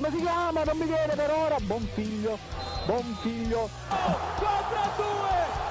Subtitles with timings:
[0.00, 0.64] come si chiama?
[0.64, 1.56] Non mi viene per ora.
[1.60, 2.38] Buon figlio,
[2.86, 3.68] buon figlio.
[3.88, 5.04] 4 a 2,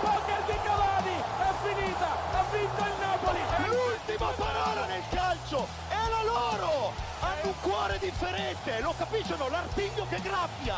[0.01, 3.39] poker di Cavani, è finita, ha vinto il Napoli.
[3.65, 6.93] L'ultima parola nel calcio è la loro.
[7.21, 10.77] Hanno un cuore differente, lo capiscono, l'artiglio che graffia.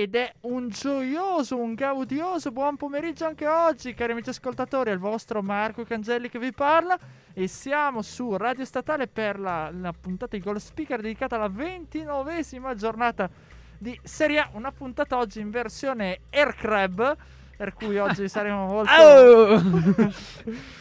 [0.00, 5.42] Ed è un gioioso, un gaudioso buon pomeriggio anche oggi, cari amici ascoltatori, il vostro
[5.42, 6.98] Marco Cangelli che vi parla
[7.34, 12.74] e siamo su Radio Statale per la, la puntata di Goal Speaker dedicata alla ventinovesima
[12.74, 13.28] giornata
[13.76, 17.16] di Serie A, una puntata oggi in versione Air Crab,
[17.58, 18.92] per cui oggi saremo molto...
[18.94, 20.12] Oh!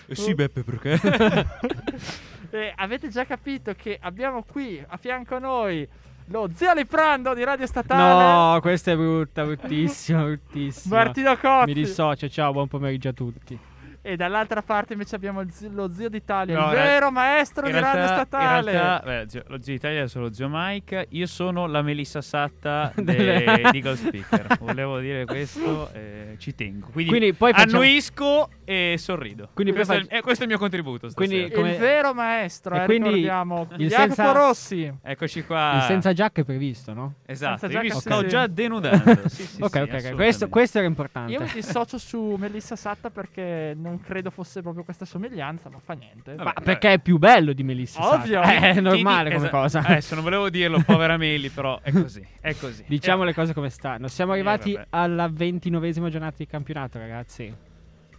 [0.05, 0.97] Eh sì, Beppe, perché?
[2.51, 5.87] E avete già capito che abbiamo qui a fianco a noi
[6.31, 8.23] lo zio Liprando di Radio Statale.
[8.23, 10.95] No, questa è brutta, bruttissima, bruttissima.
[10.95, 11.65] Martino Cozzi.
[11.65, 13.59] Mi dissocio, ciao, buon pomeriggio a tutti.
[14.01, 17.73] E dall'altra parte invece abbiamo il zio- lo zio d'Italia, No, il vero maestro In
[17.73, 18.71] di Radio realtà, in Statale.
[18.71, 21.07] realtà, beh, zio- lo zio Italia è solo zio Mike.
[21.09, 24.57] Io sono la Melissa Satta de- Delle- di Gold Speaker.
[24.59, 26.87] Volevo dire questo, eh, ci tengo.
[26.91, 29.49] Quindi, Quindi poi facciamo- annuisco e sorrido.
[29.53, 31.09] Quindi poi questo, è, faccio- eh, questo è il mio contributo.
[31.09, 31.27] Stasera.
[31.27, 33.67] Quindi- il come- vero maestro, E eh, quindi ricordiamo.
[33.77, 34.93] il Jacopo senza- Rossi.
[35.03, 35.73] Eccoci qua.
[35.75, 37.15] Il senza giacca è previsto, no?
[37.25, 38.27] Esatto, senza io sto sì.
[38.27, 38.97] già denudando.
[39.29, 40.15] Sì, sì, ok, sì, ok.
[40.15, 41.31] Questo, questo era importante.
[41.33, 45.93] Io mi dissocio su Melissa Satta perché non credo fosse proprio questa somiglianza, ma fa
[45.93, 46.35] niente.
[46.35, 48.41] Vabbè, Ma perché è più bello di Melissa Ovvio.
[48.43, 49.57] Eh, È normale come esatto.
[49.61, 49.79] cosa.
[49.79, 52.23] Adesso non volevo dirlo, povera Meli, però è così.
[52.39, 52.83] È così.
[52.87, 54.07] Diciamo Eh, le cose come stanno.
[54.07, 54.87] Siamo Eh, arrivati vabbè.
[54.91, 57.43] alla ventinovesima giornata di campionato, ragazzi.
[57.43, 57.55] Eh,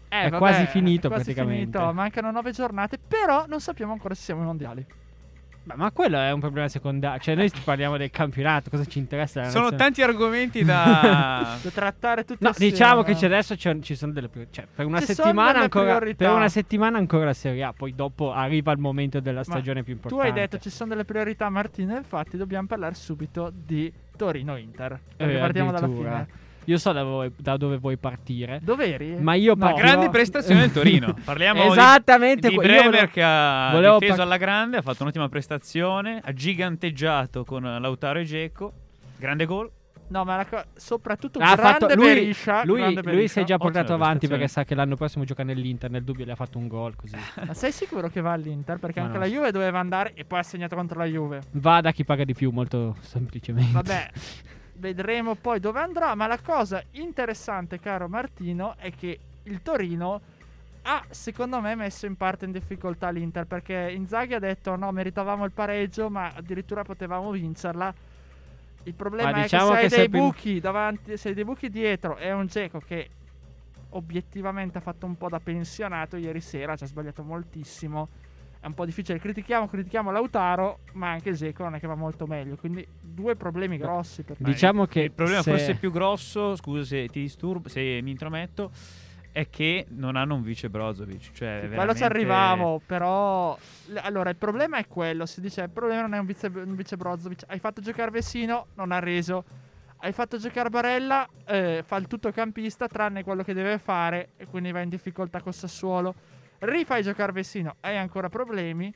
[0.08, 1.78] è vabbè, quasi finito è quasi praticamente.
[1.78, 4.84] finito, Mancano nove giornate, però non sappiamo ancora se siamo ai mondiali.
[5.70, 7.20] Beh, ma quello è un problema secondario.
[7.20, 9.44] Cioè, noi parliamo del campionato, cosa ci interessa?
[9.44, 9.76] Sono nazione?
[9.76, 11.58] tanti argomenti da.
[11.62, 12.72] Da trattare tutti No, assieme.
[12.72, 14.62] diciamo che c'è adesso ci sono delle priorità.
[14.62, 18.72] Cioè, per una, settimana ancora, per una settimana ancora la Serie A, poi dopo arriva
[18.72, 20.26] il momento della stagione più Tu importante.
[20.26, 25.00] hai detto ci sono delle priorità, Martino, infatti dobbiamo parlare subito di Torino-Inter.
[25.16, 26.28] Eh, partiamo dalla fine.
[26.70, 28.60] Io so da, voi- da dove vuoi partire.
[28.62, 29.16] Dov'eri?
[29.18, 29.66] Ma io No.
[29.66, 31.14] partirò- Grande prestazione del Torino.
[31.24, 34.82] Parliamo di- Esattamente di io Bremer volevo- che ha volevo difeso par- alla grande, ha
[34.82, 38.72] fatto un'ottima prestazione, ha giganteggiato con Lautaro e Geco.
[39.18, 39.70] Grande gol.
[40.10, 42.64] No, ma la co- soprattutto Ha grande fatto- lui, Beriscia.
[42.64, 43.32] lui, grande lui Beriscia.
[43.32, 45.88] si è già portato Ottima avanti perché sa che l'anno prossimo gioca nell'Inter.
[45.90, 47.14] Nel dubbio le ha fatto un gol così.
[47.46, 48.78] Ma sei sicuro che va all'Inter?
[48.78, 49.32] Perché Ma anche non la.
[49.34, 51.40] Juve doveva andare e poi ha segnato contro la Juve.
[51.52, 53.70] Va da chi paga di più, molto semplicemente.
[53.72, 54.10] Vabbè,
[54.80, 56.14] vedremo poi dove andrà.
[56.16, 60.20] Ma la cosa interessante, caro Martino, è che il Torino
[60.82, 63.46] ha, secondo me, messo in parte in difficoltà l'Inter.
[63.46, 67.94] Perché Inzaghi ha detto: no, meritavamo il pareggio, ma addirittura potevamo vincerla.
[68.84, 71.34] Il problema Ma è diciamo che se che hai se dei buchi davanti, se hai
[71.34, 73.10] dei buchi dietro e un Geco che
[73.90, 78.08] obiettivamente ha fatto un po' da pensionato ieri sera, ci ha sbagliato moltissimo.
[78.60, 79.18] È un po' difficile.
[79.18, 82.56] Critichiamo, critichiamo Lautaro, ma anche Geco non è che va molto meglio.
[82.56, 84.50] Quindi due problemi grossi per me.
[84.50, 88.70] Diciamo che Il problema se- forse più grosso, scusa se ti disturbo, se mi intrometto,
[89.32, 91.30] è che non hanno un vice Brozovic.
[91.32, 93.56] Cioè, Sì, quello veramente- ci arrivavo, però...
[94.02, 95.24] Allora, il problema è quello.
[95.24, 97.44] Si dice, il problema non è un vice, un vice Brozovic.
[97.46, 99.44] Hai fatto giocare Vessino, non ha reso.
[100.02, 104.70] Hai fatto giocare Barella, eh, fa il tuttocampista, tranne quello che deve fare, e quindi
[104.72, 106.14] va in difficoltà col Sassuolo.
[106.60, 108.92] Rifai giocare Vessino, hai ancora problemi.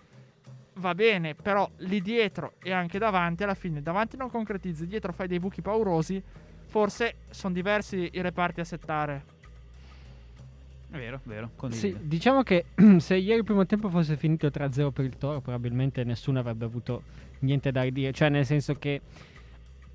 [0.78, 5.28] Va bene, però lì dietro e anche davanti, alla fine, davanti non concretizzi, dietro fai
[5.28, 6.22] dei buchi paurosi.
[6.66, 9.24] Forse sono diversi i reparti a settare.
[10.90, 11.50] È vero, vero.
[11.70, 12.66] Sì, diciamo che
[12.98, 17.02] se ieri il primo tempo fosse finito 3-0 per il Toro, probabilmente nessuno avrebbe avuto
[17.40, 18.12] niente da ridire.
[18.12, 19.00] Cioè, nel senso che,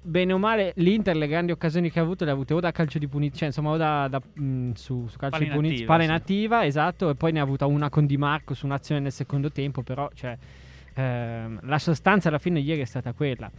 [0.02, 2.72] bene o male, l'Inter le grandi occasioni che ha avuto le ha avute o da
[2.72, 5.76] calcio di punizione, cioè insomma, o da, da, mh, su, su calcio Palla di punizione,
[5.76, 6.10] inattiva, palla sì.
[6.10, 9.52] inattiva, esatto, e poi ne ha avuta una con Di Marco su un'azione nel secondo
[9.52, 10.38] tempo, però, cioè,
[10.94, 13.52] ehm, la sostanza alla fine ieri è stata quella.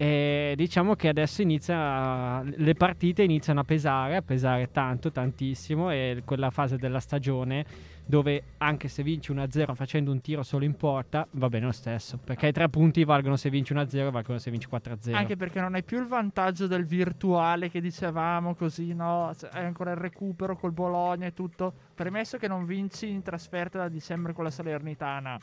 [0.00, 6.22] E diciamo che adesso inizia le partite iniziano a pesare, a pesare tanto, tantissimo e
[6.24, 11.26] quella fase della stagione dove anche se vinci 1-0 facendo un tiro solo in porta
[11.32, 14.50] va bene lo stesso, perché i tre punti valgono se vinci 1-0 e valgono se
[14.50, 15.14] vinci 4-0.
[15.14, 19.32] Anche perché non hai più il vantaggio del virtuale che dicevamo così, no?
[19.36, 21.70] Cioè, Hai ancora il recupero col Bologna e tutto.
[21.94, 25.38] Premesso che non vinci in trasferta da dicembre con la Salernitana.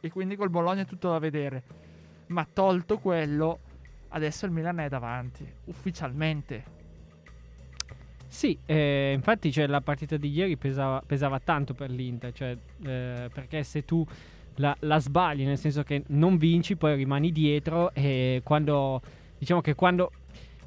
[0.00, 1.62] E quindi col Bologna è tutto da vedere.
[2.26, 3.60] Ma tolto quello,
[4.08, 5.46] adesso il Milan è davanti.
[5.64, 6.76] Ufficialmente.
[8.26, 13.30] Sì, eh, infatti cioè, la partita di ieri pesava, pesava tanto per l'Inter, cioè, eh,
[13.32, 14.06] perché se tu
[14.56, 19.00] la, la sbagli, nel senso che non vinci, poi rimani dietro e quando,
[19.38, 20.12] diciamo che quando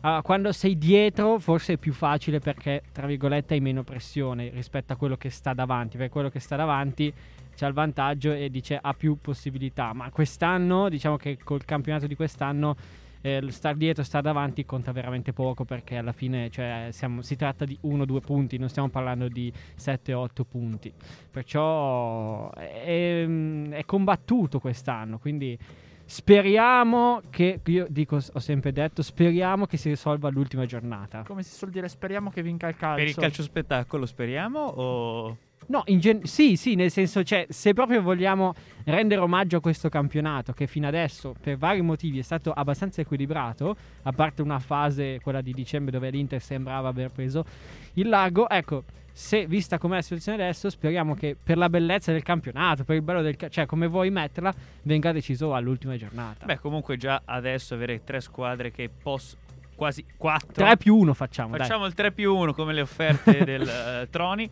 [0.02, 4.94] ah, quando sei dietro forse è più facile perché, tra virgolette, hai meno pressione rispetto
[4.94, 7.14] a quello che sta davanti, perché quello che sta davanti
[7.56, 12.16] c'ha il vantaggio e dice ha più possibilità, ma quest'anno, diciamo che col campionato di
[12.16, 12.76] quest'anno
[13.22, 17.66] eh, star dietro, star davanti conta veramente poco perché alla fine cioè, siamo- si tratta
[17.66, 20.92] di 1-2 punti, non stiamo parlando di 7-8 punti.
[21.30, 23.26] Perciò è,
[23.70, 25.58] è combattuto quest'anno, quindi
[26.06, 31.24] speriamo che, io dico, ho sempre detto, speriamo che si risolva l'ultima giornata.
[31.26, 32.98] Come si suol dire, speriamo che vinca il calcio.
[32.98, 35.38] Per il calcio spettacolo speriamo o...
[35.68, 38.54] No, gen- sì, sì, nel senso, cioè, se proprio vogliamo
[38.86, 43.76] rendere omaggio a questo campionato, che fino adesso, per vari motivi, è stato abbastanza equilibrato,
[44.04, 47.46] a parte una fase, quella di dicembre, dove l'Inter sembrava aver preso
[47.94, 52.24] il largo, ecco, se vista com'è la situazione adesso, speriamo che per la bellezza del
[52.24, 53.36] campionato, per il bello del...
[53.36, 54.54] Ca- cioè, come vuoi metterla,
[54.84, 56.46] venga deciso all'ultima giornata.
[56.46, 59.41] Beh, comunque già adesso avere tre squadre che possono...
[59.82, 60.64] Quasi quattro.
[60.64, 61.66] 3 più 1 facciamo, dai.
[61.66, 64.48] Facciamo il 3 più 1 come le offerte del eh, Troni.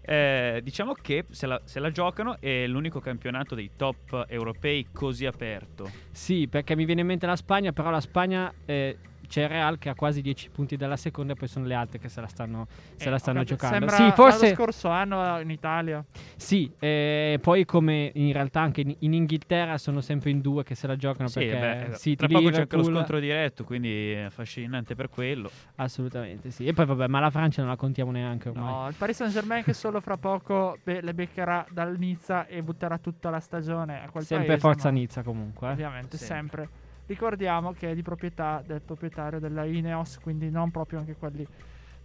[0.00, 5.26] Eh, diciamo che se la, se la giocano è l'unico campionato dei top europei così
[5.26, 5.90] aperto.
[6.12, 8.96] Sì, perché mi viene in mente la Spagna, però la Spagna eh,
[9.30, 12.00] c'è il Real che ha quasi 10 punti dalla seconda e poi sono le altre
[12.00, 12.66] che se la stanno,
[12.96, 13.54] se Eh, la stanno capito.
[13.54, 13.86] giocando.
[13.86, 16.04] Sembra Sì, forse l'anno scorso anno in Italia.
[16.36, 20.74] sì, eh, poi come in realtà anche in, in Inghilterra sono sempre in due che
[20.74, 24.10] se la giocano Sì, perché beh, City, tra poco c'è anche lo scontro diretto, quindi
[24.12, 25.48] è affascinante per quello.
[25.76, 26.66] Assolutamente sì.
[26.66, 28.72] E poi vabbè, ma la Francia non la contiamo neanche ormai.
[28.72, 32.62] No, il Paris Saint Germain che solo fra poco be- le beccherà dal Nizza e
[32.62, 35.68] butterà tutta la stagione a quel sempre paese, forza ma Nizza comunque.
[35.68, 35.72] eh.
[35.72, 36.64] Ovviamente, Sempre.
[36.64, 36.79] sempre.
[37.10, 41.44] Ricordiamo che è di proprietà del proprietario della Ineos, quindi non proprio anche quelli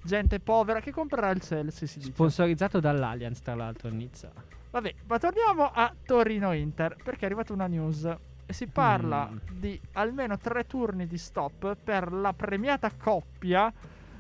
[0.02, 2.12] gente povera che comprerà il Chelsea, si dice.
[2.12, 4.31] Sponsorizzato dall'Allianz tra l'altro Nizza.
[4.72, 8.04] Vabbè, ma torniamo a Torino-Inter, perché è arrivata una news
[8.48, 9.38] e si parla Mm.
[9.60, 13.72] di almeno tre turni di stop per la premiata coppia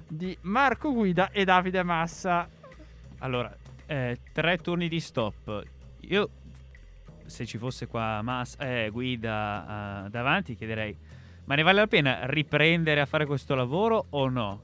[0.07, 2.47] di Marco Guida e Davide Massa.
[3.19, 3.51] Allora,
[3.87, 5.63] eh, tre turni di stop.
[6.01, 6.29] Io,
[7.25, 10.95] se ci fosse qua Mas, eh, guida eh, davanti, chiederei:
[11.45, 14.61] ma ne vale la pena riprendere a fare questo lavoro o no?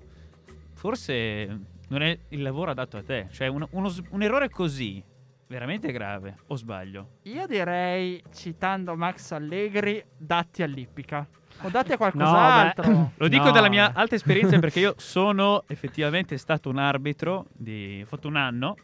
[0.73, 1.59] Forse
[1.89, 3.27] non è il lavoro adatto a te.
[3.31, 5.03] Cioè, uno- uno un errore così,
[5.47, 6.37] veramente grave.
[6.47, 7.17] O sbaglio?
[7.23, 11.27] Io direi, citando Max Allegri, datti all'ippica.
[11.63, 12.83] O datti a No, qualcos'altro.
[12.91, 13.09] beh.
[13.17, 13.51] Lo dico No.
[13.51, 18.37] dalla mia alta esperienza perché io sono effettivamente stato un arbitro di ho fatto un
[18.37, 18.75] anno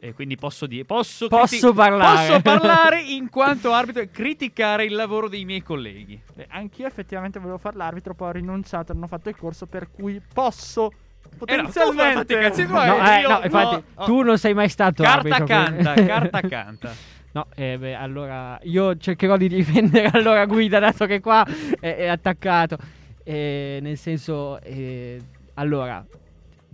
[0.00, 2.28] e quindi posso dire posso, Posso parlare.
[2.28, 6.20] posso parlare in quanto arbitro e criticare il lavoro dei miei colleghi.
[6.34, 9.90] Beh, anch'io effettivamente volevo fare l'arbitro, poi ho rinunciato, non ho fatto il corso, per
[9.90, 12.34] cui posso Eh no, tu potenzialmente...
[12.66, 14.04] No, eh, no, infatti, no, oh.
[14.04, 16.94] tu non sei mai stato Carta arbitro, canta, carta canta.
[17.32, 21.46] No, eh, beh, allora io cercherò di difendere allora Guida, dato che qua
[21.78, 22.78] è, è attaccato.
[23.22, 25.20] Eh, nel senso, eh,
[25.54, 26.04] allora,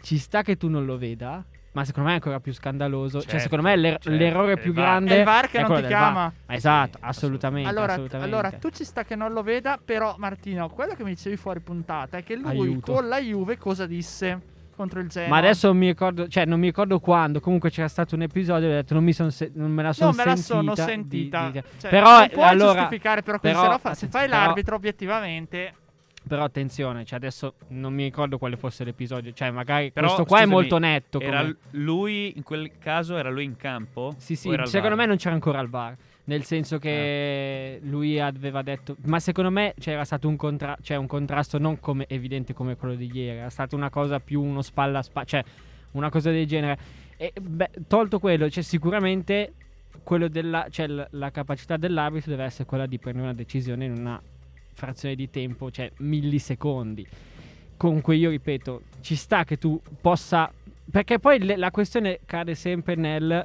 [0.00, 1.44] ci sta che tu non lo veda,
[1.74, 3.18] ma secondo me è ancora più scandaloso.
[3.20, 4.84] cioè, Certo, secondo me l'er- certo, l'errore più VAR.
[4.84, 6.32] grande È il VAR che non ti chiama.
[6.46, 7.68] Esatto, Sì, assolutamente.
[7.68, 8.32] Allora, assolutamente.
[8.34, 11.60] allora, tu ci sta che non lo veda, però Martino, quello che mi dicevi fuori
[11.60, 12.92] puntata è che lui Aiuto.
[12.92, 14.40] con la Juve cosa disse
[14.76, 15.28] contro il Genoa?
[15.28, 17.40] Ma adesso non mi ricordo, cioè non mi ricordo quando.
[17.40, 18.68] Comunque c'era stato un episodio.
[18.68, 20.54] Ho detto, non, mi son se- non me la sono non me la sentita.
[20.54, 21.48] sono di- sentita.
[21.50, 24.74] di- Cioè, Però, non puoi allora- giustificare però però- se fa- se fai però- l'arbitro
[24.76, 25.74] obiettivamente
[26.26, 29.32] Però attenzione, cioè adesso non mi ricordo quale fosse l'episodio.
[29.32, 31.20] Cioè, magari Però, questo qua è scusami, molto netto.
[31.20, 34.14] Era come- lui in quel caso era lui in campo?
[34.16, 35.96] Sì, sì, secondo me non c'era ancora il VAR.
[36.26, 36.78] Nel senso Eh.
[36.78, 41.78] che lui aveva detto, ma secondo me c'era stato un, contra- cioè un contrasto non
[41.80, 45.26] come evidente come quello di ieri, era stata una cosa più uno spalla a spalla,
[45.26, 45.44] cioè
[45.92, 46.78] una cosa del genere.
[47.18, 49.52] E beh, tolto quello, cioè sicuramente
[50.02, 53.92] quello della, cioè l- la capacità dell'arbitro deve essere quella di prendere una decisione in
[53.92, 54.18] una
[54.74, 57.06] frazione di tempo, cioè millisecondi.
[57.76, 60.50] Comunque io ripeto, ci sta che tu possa
[60.90, 63.44] perché poi le- la questione cade sempre nel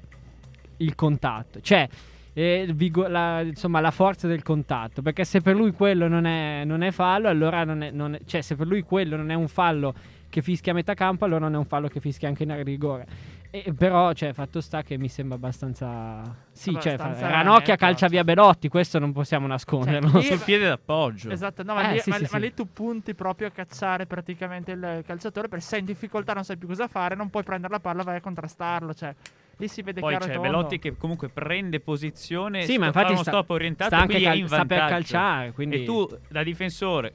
[0.96, 1.88] contatto, cioè
[2.34, 6.64] eh, vigo- la, insomma la forza del contatto, perché se per lui quello non è,
[6.66, 9.34] non è fallo, allora non è, non è- cioè se per lui quello non è
[9.34, 9.94] un fallo
[10.30, 13.08] che fischia a metà campo, allora non è un fallo che fischia anche in rigore.
[13.52, 16.22] E, però, cioè, fatto sta che mi sembra abbastanza.
[16.52, 17.86] Sì, cioè, fa- Abbastanza Ranocchia netto.
[17.86, 20.12] calcia via Belotti, questo non possiamo nasconderlo.
[20.12, 21.32] Cioè, sul piede d'appoggio.
[21.32, 22.40] Esatto, no, ma, Eh, lì, sì, ma- sì, ma sì.
[22.40, 26.58] lì tu punti proprio a cacciare praticamente il calciatore per sei in difficoltà, non sai
[26.58, 29.16] più cosa fare, non puoi prendere la palla, vai a contrastarlo, cioè
[29.58, 30.48] lì si vede Poi chiaro c'è tondo.
[30.48, 34.30] Belotti che comunque prende posizione, Sì, ma infatti sta- stop orientato, sta anche quindi è
[34.30, 34.92] cal- in sta per vantaggio.
[34.94, 37.14] calciare, quindi- E tu da difensore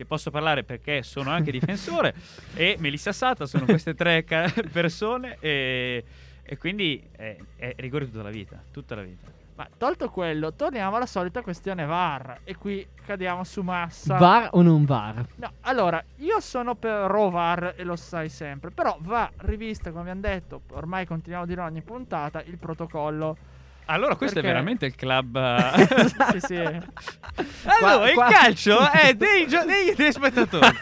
[0.00, 2.14] che posso parlare perché sono anche difensore
[2.54, 6.02] e Melissa Sata sono queste tre ca- persone e,
[6.42, 9.30] e quindi è, è rigore tutta la vita, tutta la vita.
[9.56, 12.40] Ma tolto quello, torniamo alla solita questione VAR.
[12.44, 14.16] E qui cadiamo su massa.
[14.16, 15.26] VAR o non VAR?
[15.34, 18.70] No, allora, io sono per VAR e lo sai sempre.
[18.70, 23.36] Però va rivista, come abbiamo detto, ormai continuiamo a dire ogni puntata, il protocollo.
[23.90, 25.36] Allora, questo Perché- è veramente il club.
[25.36, 26.38] eh.
[26.38, 26.54] sì, sì.
[26.56, 30.66] allora, qua- il calcio è dei, gio- dei telespettatori.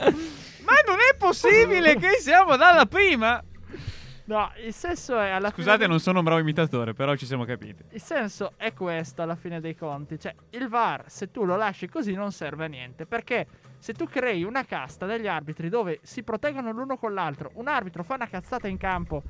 [0.00, 3.42] Ma non è possibile che siamo dalla prima.
[4.26, 5.88] No, il senso è alla Scusate, fine.
[5.88, 7.82] non sono un bravo imitatore, però ci siamo capiti.
[7.90, 10.20] Il senso è questo alla fine dei conti.
[10.20, 13.06] Cioè, il VAR, se tu lo lasci così, non serve a niente.
[13.06, 13.46] Perché
[13.80, 18.04] se tu crei una casta degli arbitri dove si proteggono l'uno con l'altro, un arbitro
[18.04, 19.24] fa una cazzata in campo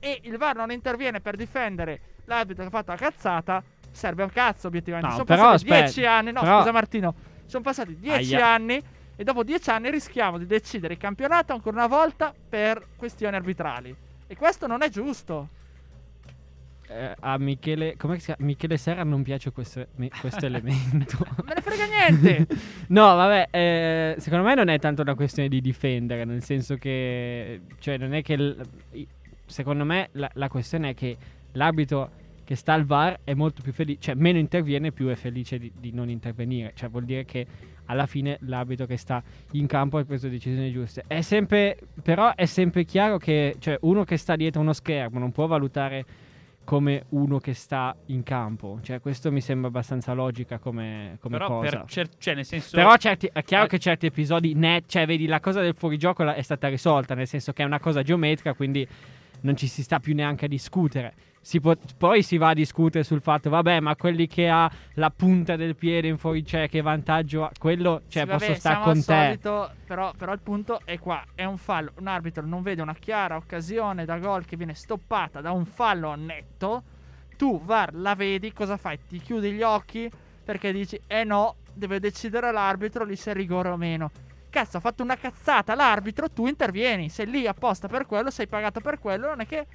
[0.00, 4.28] e il VAR non interviene per difendere l'arbitro che ha fatto la cazzata, serve a
[4.28, 5.08] cazzo, obiettivamente.
[5.08, 6.32] No, sono però, passati aspetta, dieci anni.
[6.32, 7.14] No, però- scusa, Martino.
[7.46, 8.48] Sono passati dieci Aia.
[8.52, 8.82] anni.
[9.18, 13.94] E dopo dieci anni rischiamo di decidere il campionato ancora una volta per questioni arbitrali.
[14.26, 15.48] E questo non è giusto.
[16.88, 18.44] Eh, a Michele, come si chiama?
[18.44, 21.16] Michele Serra non piace questo, mi- questo elemento.
[21.44, 22.46] Me ne frega niente.
[22.88, 27.62] No, vabbè, eh, secondo me non è tanto una questione di difendere, nel senso che,
[27.80, 28.34] cioè, non è che,
[28.92, 29.08] i-
[29.46, 31.16] secondo me la, la questione è che
[31.56, 32.10] l'arbitro
[32.44, 35.72] che sta al VAR è molto più felice, cioè meno interviene più è felice di,
[35.76, 37.44] di non intervenire, cioè vuol dire che
[37.86, 39.20] alla fine l'arbitro che sta
[39.52, 41.04] in campo ha preso decisioni giuste.
[41.08, 45.32] È sempre, però è sempre chiaro che, cioè, uno che sta dietro uno schermo non
[45.32, 46.04] può valutare
[46.62, 51.48] come uno che sta in campo, cioè questo mi sembra abbastanza logica come, come però,
[51.48, 51.70] cosa.
[51.70, 52.76] per cer- cioè, nel senso.
[52.76, 53.68] Però certi- è chiaro Eh.
[53.68, 57.52] che certi episodi net, cioè vedi la cosa del fuorigioco è stata risolta, nel senso
[57.52, 58.86] che è una cosa geometrica, quindi
[59.46, 61.14] non ci si sta più neanche a discutere.
[61.40, 65.10] Si può- poi si va a discutere sul fatto, vabbè, ma quelli che ha la
[65.10, 68.88] punta del piede in fuori, cioè che vantaggio ha, quello, cioè Sì, posso stare con
[68.88, 69.02] al te.
[69.02, 71.92] solito, però, però il punto è qua: è un fallo.
[72.00, 76.12] Un arbitro non vede una chiara occasione da gol che viene stoppata da un fallo
[76.16, 76.82] netto.
[77.36, 78.98] Tu, VAR, la vedi, cosa fai?
[79.08, 80.10] Ti chiudi gli occhi
[80.42, 84.10] perché dici, eh no, deve decidere l'arbitro lì se è rigore o meno.
[84.56, 87.10] Cazzo, ha fatto una cazzata l'arbitro, tu intervieni.
[87.10, 89.26] Sei lì apposta per quello, sei pagato per quello.
[89.26, 89.66] Non è che.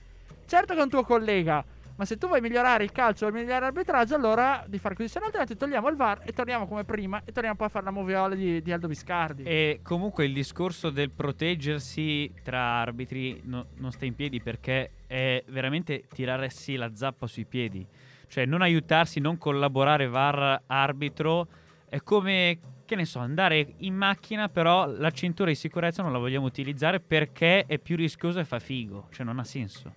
[0.48, 1.64] Certo che è un tuo collega.
[1.96, 5.08] Ma se tu vuoi migliorare il calcio o migliorare l'arbitraggio, allora di fare così.
[5.08, 7.22] Se no, altrimenti togliamo il VAR e torniamo come prima.
[7.24, 9.44] E torniamo poi a fare la moviola di, di Aldo Biscardi.
[9.44, 15.44] E comunque il discorso del proteggersi tra arbitri no- non sta in piedi perché è
[15.50, 17.86] veramente tirarsi la zappa sui piedi.
[18.28, 21.48] Cioè non aiutarsi, non collaborare VAR arbitro
[21.92, 22.58] è come,
[22.92, 27.00] che ne so, andare in macchina però la cintura di sicurezza non la vogliamo utilizzare
[27.00, 29.08] perché è più rischioso e fa figo.
[29.12, 29.94] Cioè non ha senso.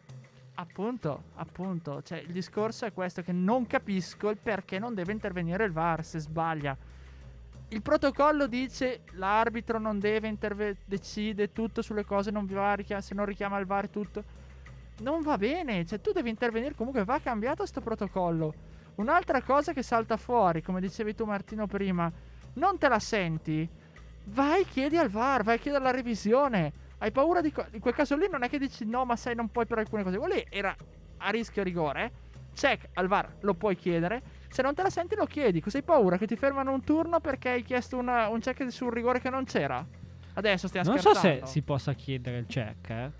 [0.54, 2.02] Appunto, appunto.
[2.02, 6.04] Cioè, il discorso è questo: che non capisco il perché non deve intervenire il VAR
[6.04, 6.76] se sbaglia.
[7.70, 13.14] Il protocollo dice l'arbitro non deve intervenire, decide tutto sulle cose, non va, richiama- se
[13.14, 14.22] non richiama il VAR tutto.
[15.00, 18.54] Non va bene, cioè tu devi intervenire comunque, va cambiato sto protocollo.
[18.94, 22.12] Un'altra cosa che salta fuori, come dicevi tu Martino prima,
[22.54, 23.68] non te la senti?
[24.26, 26.72] Vai, chiedi al VAR, vai a chiedere la revisione.
[26.98, 27.52] Hai paura di...
[27.52, 29.78] co- in quel caso lì non è che dici no, ma sai non puoi per
[29.78, 30.16] alcune cose.
[30.18, 30.74] Quello lì era
[31.18, 32.22] a rischio rigore.
[32.54, 34.22] Check al VAR, lo puoi chiedere.
[34.48, 35.60] Se non te la senti lo chiedi.
[35.60, 36.16] Cosa hai paura?
[36.16, 39.28] Che ti fermano un turno perché hai chiesto una- un check su un rigore che
[39.28, 39.84] non c'era?
[40.34, 41.46] Adesso stiamo Non so scherzando.
[41.46, 43.10] se si possa chiedere il check, eh.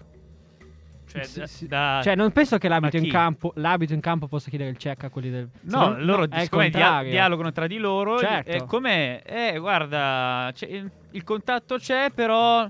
[1.15, 1.67] Cioè, Sì, da- sì.
[1.69, 5.05] da- Cioè, non penso che l'arbitro in, campo, l'arbitro in campo possa chiedere il check
[5.05, 5.49] a quelli del.
[5.63, 8.19] No, Secondo- loro siccome dia- dialogano tra di loro.
[8.19, 8.51] Certo.
[8.51, 12.69] E come, eh, guarda, c'è- il, contatto c'è, però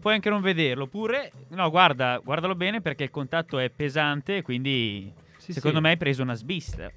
[0.00, 0.84] puoi anche non vederlo.
[0.84, 5.82] Oppure, no, guarda, guardalo bene perché il contatto è pesante, quindi Sì, secondo sì.
[5.82, 6.88] me hai preso una svista.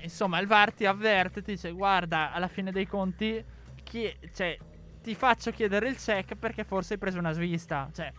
[0.00, 3.44] Insomma, il VAR ti avverte, ti dice guarda, alla fine dei conti,
[3.82, 4.56] chi- cioè,
[5.02, 7.90] ti faccio chiedere il check perché forse hai preso una svista.
[7.94, 8.10] Cioè,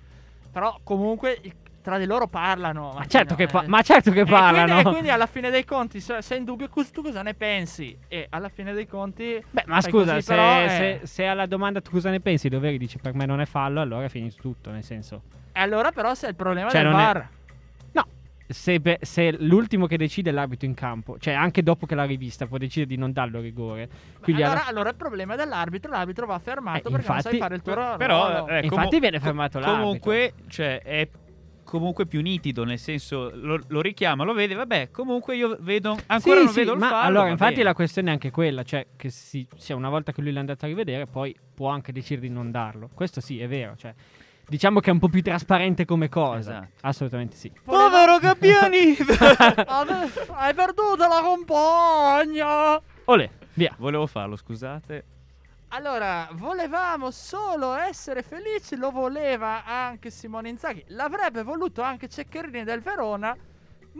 [0.52, 2.94] però comunque il- tra di loro parlano.
[2.96, 3.70] Ma certo, che, Martino, pa- eh.
[3.70, 4.66] ma certo che E parlano.
[4.74, 7.98] quindi, e quindi alla fine dei conti, se sei in dubbio, tu cosa ne pensi?
[8.08, 9.44] E alla fine dei conti...
[9.50, 12.48] Beh, ma scusa, così, se, però, eh, se- se alla domanda tu cosa ne pensi,
[12.50, 15.22] Doveri dice per me non è fallo, allora è finito tutto, nel senso.
[15.52, 17.28] E allora però se è il problema Cioè, del non è- VAR.
[17.94, 18.06] No,
[18.48, 22.04] se, be- se l'ultimo che decide è l'arbitro in campo, cioè anche dopo che l'ha
[22.06, 23.90] rivista può decidere di non darlo rigore.
[24.22, 27.16] Quindi allora, alla- allora il problema è dell'arbitro, l'arbitro va fermato Eh, perché non sai
[27.18, 27.98] infatti- fare il tuo ruolo.
[27.98, 29.82] Però, eh, Infatti comu- viene fermato l'arbitro.
[29.84, 31.08] Comunque, cioè, è
[31.64, 36.40] comunque più nitido, nel senso, lo, lo richiama, lo vede, vabbè, comunque io vedo, ancora
[36.40, 37.08] Sì, non sì, vedo il ma fallo.
[37.08, 37.64] allora infatti bene.
[37.64, 40.66] la questione è anche quella, cioè che si, sia una volta che lui l'ha andato
[40.66, 42.90] a rivedere, poi può anche decidere di non darlo.
[42.94, 43.94] Questo sì, è vero, cioè
[44.48, 46.40] diciamo che è un po' più trasparente come cosa.
[46.58, 46.68] Esatto.
[46.82, 47.52] Assolutamente sì.
[47.64, 48.98] Povero Gabbiani!
[50.36, 52.82] Hai perduto la compagna!
[53.06, 53.74] Olè, via.
[53.78, 55.04] Volevo farlo, scusate.
[55.74, 62.82] Allora, volevamo solo essere felici, lo voleva anche Simone Inzaghi, l'avrebbe voluto anche Ceccherini del
[62.82, 63.36] Verona,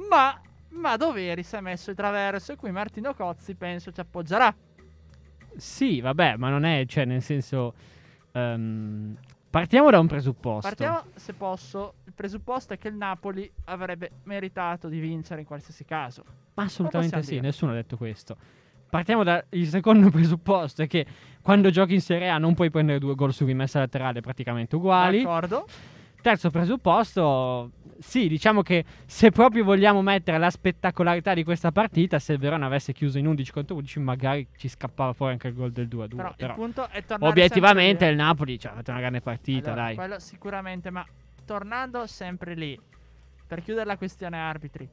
[0.10, 4.54] ma ma Doveri si è messo il traverso e qui Martino Cozzi penso ci appoggerà.
[5.56, 7.74] Sì, vabbè, ma non è, cioè, nel senso.
[8.32, 9.16] ehm,
[9.50, 10.68] partiamo da un presupposto.
[10.68, 15.84] Partiamo, se posso, il presupposto è che il Napoli avrebbe meritato di vincere in qualsiasi
[15.86, 16.24] caso.
[16.54, 17.42] Ma assolutamente sì, dire.
[17.42, 18.38] nessuno ha detto questo.
[18.92, 21.06] Partiamo dal secondo presupposto: è che
[21.42, 25.24] quando giochi in Serie A non puoi prendere due gol su rimessa laterale praticamente uguali.
[25.24, 25.66] D'accordo?
[26.22, 32.34] Terzo presupposto, sì, diciamo che se proprio vogliamo mettere la spettacolarità di questa partita, se
[32.34, 35.72] il Verona avesse chiuso in 11 contro 11, magari ci scappava fuori anche il gol
[35.72, 36.16] del 2-2.
[36.16, 39.72] Però, Però, il punto è tornare obiettivamente il Napoli ci ha fatto una grande partita,
[39.72, 39.96] Allora, dai.
[39.96, 41.04] Quello sicuramente, ma
[41.44, 42.80] tornando sempre lì,
[43.48, 44.88] per chiudere la questione arbitri,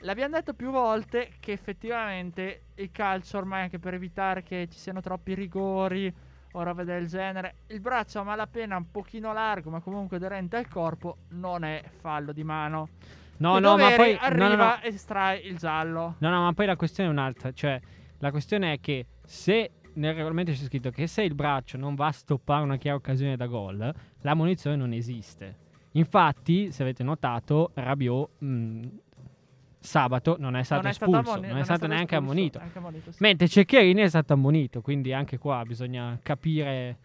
[0.00, 5.00] l'abbiamo detto più volte che effettivamente il calcio ormai anche per evitare che ci siano
[5.00, 6.12] troppi rigori
[6.52, 10.68] o robe del genere, il braccio a malapena un pochino largo ma comunque aderente al
[10.68, 12.88] corpo non è fallo di mano.
[13.36, 14.80] No, no, ma poi arriva no, no, no.
[14.82, 16.16] e estrae il giallo.
[16.18, 17.52] No, no, ma poi la questione è un'altra.
[17.52, 17.80] Cioè,
[18.18, 22.08] la questione è che se nel regolamento c'è scritto che se il braccio non va
[22.08, 25.68] a stoppare una chiara occasione da gol, la munizione non esiste.
[25.92, 28.88] Infatti, se avete notato, Rabiot mh,
[29.80, 32.58] sabato non è stato non è stato, espulso, ammoni- non è stato neanche espulso, ammonito.
[32.58, 33.18] neanche ammonito, sì.
[33.20, 36.98] Mentre Ceccherini è stato ammonito, quindi anche qua bisogna capire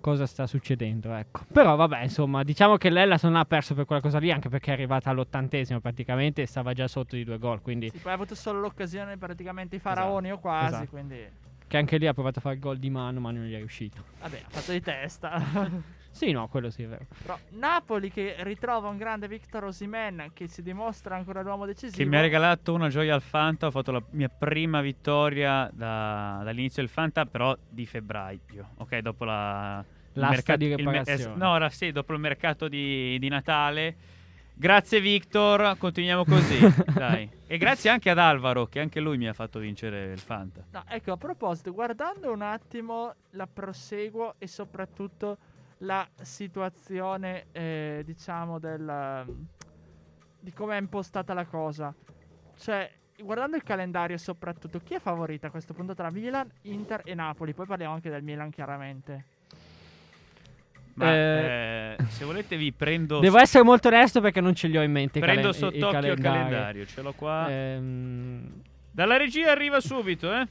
[0.00, 1.44] cosa sta succedendo, ecco.
[1.52, 4.70] Però vabbè, insomma, diciamo che l'Ellas non ha perso per quella cosa lì, anche perché
[4.70, 8.14] è arrivata all'ottantesimo praticamente e stava già sotto di due gol, quindi Sì, poi ha
[8.14, 10.90] avuto solo l'occasione praticamente i faraoni o quasi, esatto.
[10.90, 11.26] quindi
[11.66, 13.58] che anche lì ha provato a fare il gol di mano, ma non gli è
[13.58, 14.02] riuscito.
[14.20, 15.42] vabbè, ha fatto di testa.
[16.14, 17.06] Sì, no, quello sì è vero.
[17.22, 21.96] Però Napoli che ritrova un grande Victor Osimen che si dimostra ancora l'uomo decisivo.
[21.96, 23.66] Che mi ha regalato una gioia al Fanta.
[23.66, 28.70] Ho fatto la mia prima vittoria da- dall'inizio del Fanta, però di febbraio.
[28.76, 29.84] Ok, dopo la.
[30.12, 31.32] il L'asta di il me- riparazione.
[31.34, 33.96] es- no, era sì, dopo il mercato di, di Natale.
[34.56, 36.58] Grazie Victor, continuiamo così.
[36.94, 37.28] dai.
[37.48, 40.62] E grazie anche ad Alvaro, che anche lui mi ha fatto vincere il Fanta.
[40.70, 45.38] No, ecco, a proposito, guardando un attimo la proseguo e soprattutto
[45.84, 49.24] la situazione, eh, diciamo, del,
[50.40, 51.94] di come è impostata la cosa.
[52.58, 57.14] Cioè, guardando il calendario soprattutto, chi è favorita a questo punto tra Milan, Inter e
[57.14, 57.52] Napoli?
[57.54, 59.24] Poi parliamo anche del Milan, chiaramente.
[60.94, 64.76] Ma Eh, eh, se volete vi prendo, Devo essere molto onesto perché non ce li
[64.78, 65.18] ho in mente.
[65.18, 66.20] prendo calen- sott'occhio il calendari.
[66.44, 66.86] calendario.
[66.86, 67.46] Ce l'ho qua.
[67.50, 70.46] Ehm, Dalla regia arriva subito, eh.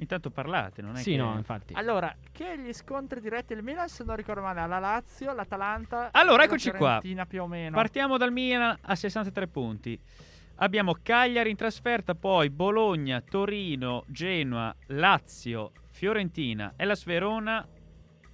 [0.00, 1.16] Intanto parlate, non è sì, che...
[1.16, 1.74] no, infatti.
[1.74, 6.44] Allora, che gli scontri diretti del Milan, se non ricordo male, la Lazio, l'Atalanta Allora,
[6.44, 6.88] eccoci la qua.
[7.00, 7.74] Fiorentina più o meno.
[7.76, 10.00] Partiamo dal Milan a 63 punti.
[10.60, 17.66] Abbiamo Cagliari in trasferta, poi Bologna, Torino, Genoa, Lazio, Fiorentina, Hellas Verona,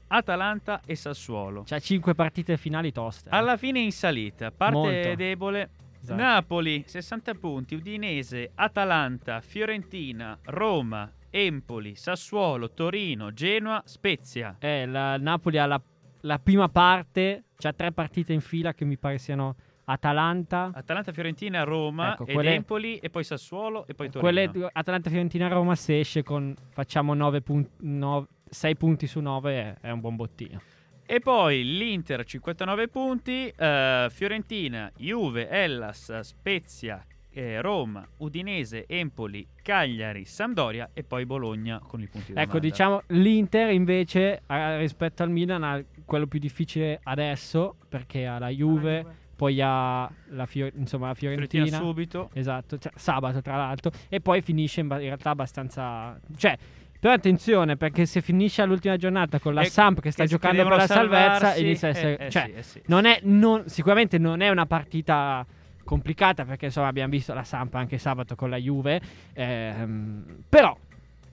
[0.08, 1.64] Atalanta e Sassuolo.
[1.66, 3.30] C'ha 5 partite finali toste.
[3.30, 3.36] eh.
[3.36, 5.14] Alla fine in salita, parte Molto.
[5.14, 5.70] debole.
[6.02, 6.20] Esatto.
[6.20, 14.56] Napoli 60 punti, Udinese, Atalanta, Fiorentina, Roma, Empoli, Sassuolo, Torino, Genoa, Spezia.
[14.60, 15.82] Eh, la Napoli ha la,
[16.20, 21.64] la prima parte, c'ha tre partite in fila che mi pare siano Atalanta, Atalanta, Fiorentina,
[21.64, 24.20] Roma Ecco, ed quelle- Empoli e poi Sassuolo e poi Torino.
[24.20, 28.16] quelle Atalanta, Fiorentina, Roma se esce con facciamo 9 punti,
[28.48, 30.60] 6 punti su 9 è, è un buon bottino.
[31.04, 40.24] E poi l'Inter 59 punti, eh, Fiorentina, Juve, Hellas, Spezia, eh, Roma, Udinese, Empoli, Cagliari,
[40.24, 42.68] Sampdoria e poi Bologna con i punti di Ecco, domanda.
[42.68, 48.48] diciamo l'Inter invece eh, rispetto al Milan ha quello più difficile adesso perché ha la
[48.48, 49.04] Juve, Ah,
[49.36, 51.78] poi ha la, Fio- insomma, la Fiorentina Fiorentina.
[51.78, 52.30] subito.
[52.34, 53.90] Esatto, cioè, sabato tra l'altro.
[54.08, 56.18] E poi finisce in, ba- in realtà abbastanza...
[56.36, 56.56] Cioè,
[57.00, 60.62] però attenzione perché se finisce all'ultima giornata con la E Samp che sta che- giocando
[60.62, 62.16] per la devono salvezza, salvarsi, inizia a essere...
[62.16, 62.82] eh, eh cioè, sì, eh sì.
[62.86, 65.44] non è, non- sicuramente non è una partita
[65.84, 69.00] complicata perché insomma abbiamo visto la Samp anche sabato con la Juve.
[69.32, 70.76] ehm, però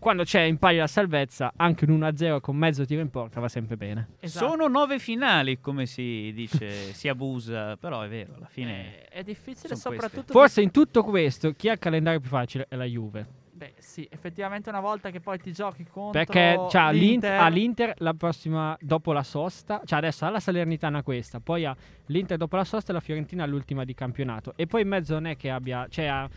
[0.01, 3.47] quando c'è in palio la salvezza, anche un 1-0 con mezzo tiro in porta va
[3.47, 4.07] sempre bene.
[4.19, 4.47] Esatto.
[4.47, 9.03] Sono nove finali, come si dice, si abusa, però è vero, alla fine...
[9.03, 10.33] Eh, è difficile soprattutto...
[10.33, 13.40] Forse in tutto questo chi ha il calendario più facile è la Juve.
[13.61, 17.47] Beh, sì, effettivamente una volta che poi ti giochi contro Perché c'ha l'Inter, l'Inter, ha
[17.47, 21.75] l'Inter la prossima dopo la sosta, cioè adesso ha la Salernitana questa, poi ha
[22.07, 24.53] l'Inter dopo la sosta e la Fiorentina l'ultima di campionato.
[24.55, 26.27] E poi in mezzo non è che abbia, cioè ha-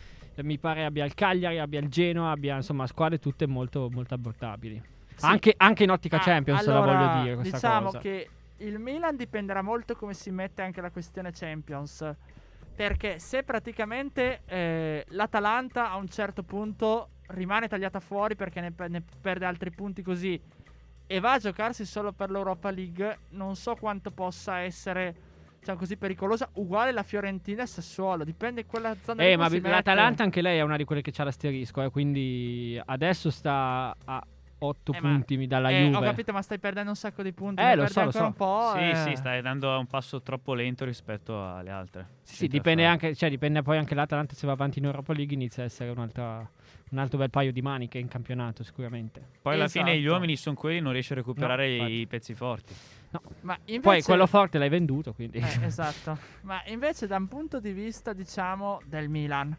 [0.43, 4.79] mi pare abbia il Cagliari, abbia il Genoa, abbia insomma squadre tutte molto, molto abbordabili.
[5.15, 5.25] Sì.
[5.25, 7.97] Anche, anche in ottica Ah, Champions allora, la voglio dire questa diciamo cosa.
[7.97, 12.07] che il Milan dipenderà molto come si mette anche la questione Champions.
[12.75, 19.03] Perché se praticamente eh, l'Atalanta a un certo punto rimane tagliata fuori perché ne, ne
[19.21, 20.39] perde altri punti così
[21.07, 25.15] e va a giocarsi solo per l'Europa League, non so quanto possa essere
[25.59, 28.23] diciamo così, pericolosa, uguale la Fiorentina e Sassuolo.
[28.23, 31.81] Dipende quella zona Eh, ma l'Atalanta anche lei è una di quelle che c'ha l'asterisco,
[31.81, 34.23] eh, quindi adesso sta a
[34.59, 35.97] 8 Eh, ma- punti dalla Eh, Juve.
[35.97, 37.61] ho capito, ma stai perdendo un sacco di punti.
[37.61, 38.25] Eh, lo so, lo so.
[38.25, 38.73] un po'.
[38.75, 38.95] Sì, eh.
[38.95, 42.07] sì, stai dando a un passo troppo lento rispetto alle altre.
[42.21, 45.33] Sì, sì, dipende anche, cioè, dipende poi anche l'Atalanta se va avanti in Europa League
[45.33, 46.47] inizia a essere un'altra,
[46.95, 49.21] un altro bel paio di maniche in campionato sicuramente.
[49.41, 50.13] Poi alla fine gli Esatto.
[50.13, 52.73] uomini sono quelli, non riesci a recuperare No, i pezzi forti.
[53.41, 53.79] Ma invece...
[53.81, 55.37] Poi quello forte l'hai venduto, quindi...
[55.37, 56.17] Eh, esatto.
[56.41, 59.55] Ma invece da un punto di vista, diciamo, del Milan,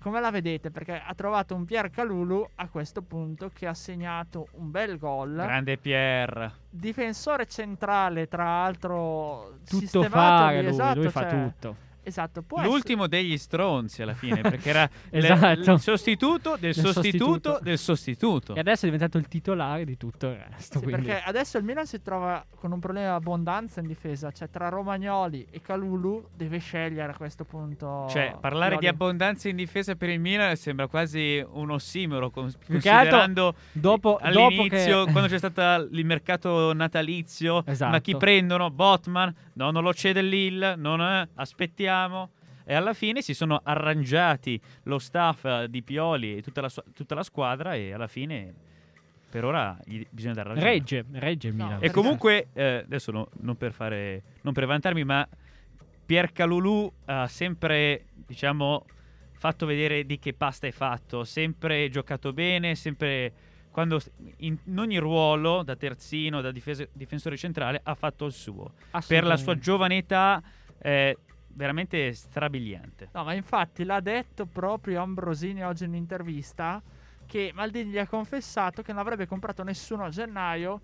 [0.00, 0.70] come la vedete?
[0.70, 5.34] Perché ha trovato un Pier Calulu a questo punto che ha segnato un bel gol.
[5.34, 6.52] Grande Pierre.
[6.70, 11.76] Difensore centrale, tra l'altro, tutto lì, lui, esatto, lui fa cioè- tutto.
[12.06, 15.72] Esatto, può essere- L'ultimo degli stronzi alla fine, perché era le- Esatto.
[15.72, 17.58] il sostituto del Del sostituto, sostituto.
[17.62, 18.54] del sostituto.
[18.54, 20.78] E adesso è diventato il titolare di tutto il resto.
[20.78, 21.02] Sì, quindi...
[21.06, 24.68] perché adesso il Milan si trova con un problema di abbondanza in difesa, cioè tra
[24.68, 28.06] Romagnoli e Calulu deve scegliere a questo punto.
[28.08, 28.94] Cioè, parlare di Pioli.
[28.94, 34.24] abbondanza in difesa per il Milan sembra quasi un ossimoro, cons- altro, considerando dopo, dopo
[34.24, 35.10] all'inizio, che...
[35.12, 37.90] quando c'è stato il mercato natalizio, Esatto.
[37.90, 38.70] ma chi prendono?
[38.70, 39.34] Botman?
[39.54, 41.94] No, non lo cede Lille, non è, aspettiamo.
[42.64, 46.82] E alla fine si sono arrangiati lo staff eh, di Pioli e tutta la, sua-
[46.94, 48.52] tutta la squadra e alla fine
[49.30, 50.70] per ora gli bisogna dare ragione.
[50.70, 51.78] Regge, regge il No, Milan.
[51.82, 55.26] E comunque, eh, adesso no- non per fare, non per vantarmi, ma
[56.06, 58.84] Pier Calulu ha sempre, diciamo,
[59.32, 63.32] fatto vedere di che pasta è fatto, sempre giocato bene, sempre
[63.70, 64.00] quando
[64.38, 68.72] in, in ogni ruolo, da terzino, da difese- difensore centrale, ha fatto il suo.
[69.06, 70.42] Per la sua giovane età,
[70.78, 71.14] è
[71.56, 73.08] veramente strabiliante.
[73.12, 76.80] No, ma infatti l'ha detto proprio Ambrosini oggi in un'intervista
[77.24, 80.80] che Maldini gli ha confessato che non avrebbe comprato nessuno a gennaio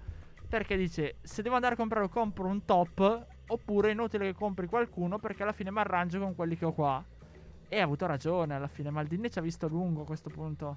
[0.48, 4.66] perché dice se devo andare a comprare compro un top oppure è inutile che compri
[4.66, 7.04] qualcuno perché alla fine mi arrangio con quelli che ho qua.
[7.68, 10.76] E ha avuto ragione alla fine, Maldini ci ha visto lungo a questo punto.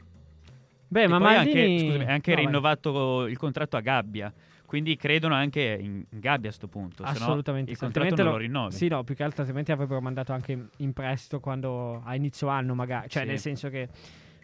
[0.87, 1.59] Beh, E ma Maldini...
[1.59, 2.45] anche, scusami, è anche No, vai.
[2.45, 4.33] rinnovato il contratto a Gabbia.
[4.75, 7.05] Quindi credono anche in, in Gabbia a sto punto.
[7.05, 7.71] se no Assolutamente.
[7.71, 8.73] il contratto lo- lo rinnovi.
[8.75, 12.75] Sì, no, più che altro altrimenti avrebbero mandato anche in prestito quando a inizio anno
[12.75, 13.07] magari.
[13.07, 13.27] Cioè, Sì.
[13.29, 13.87] nel senso che...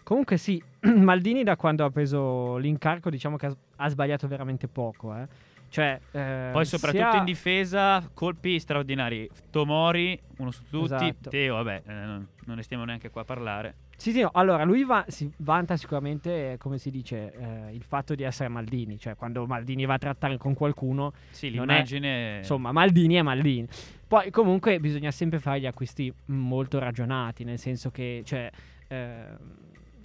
[0.04, 5.14] Comunque sì, Maldini da quando ha preso l'incarico diciamo che ha, ha sbagliato veramente poco.
[5.16, 5.28] Eh.
[5.68, 9.30] Cioè, eh, Poi soprattutto sia- in difesa, colpi straordinari.
[9.50, 10.86] Tomori, uno su tutti.
[10.86, 11.30] Esatto.
[11.30, 13.76] Teo, vabbè, eh, non ne stiamo neanche qua a parlare.
[14.02, 17.84] Sì, sì, no, allora lui va- si vanta sicuramente, eh, come si dice, eh, il
[17.84, 18.98] fatto di essere Maldini.
[18.98, 22.38] Cioè, quando Maldini va a trattare con qualcuno, Sì, Non è- l'immagine...
[22.38, 23.68] Insomma, Maldini è Maldini.
[24.08, 28.50] Poi comunque bisogna sempre fare gli acquisti molto ragionati, nel senso che cioè,
[28.88, 29.38] ehm,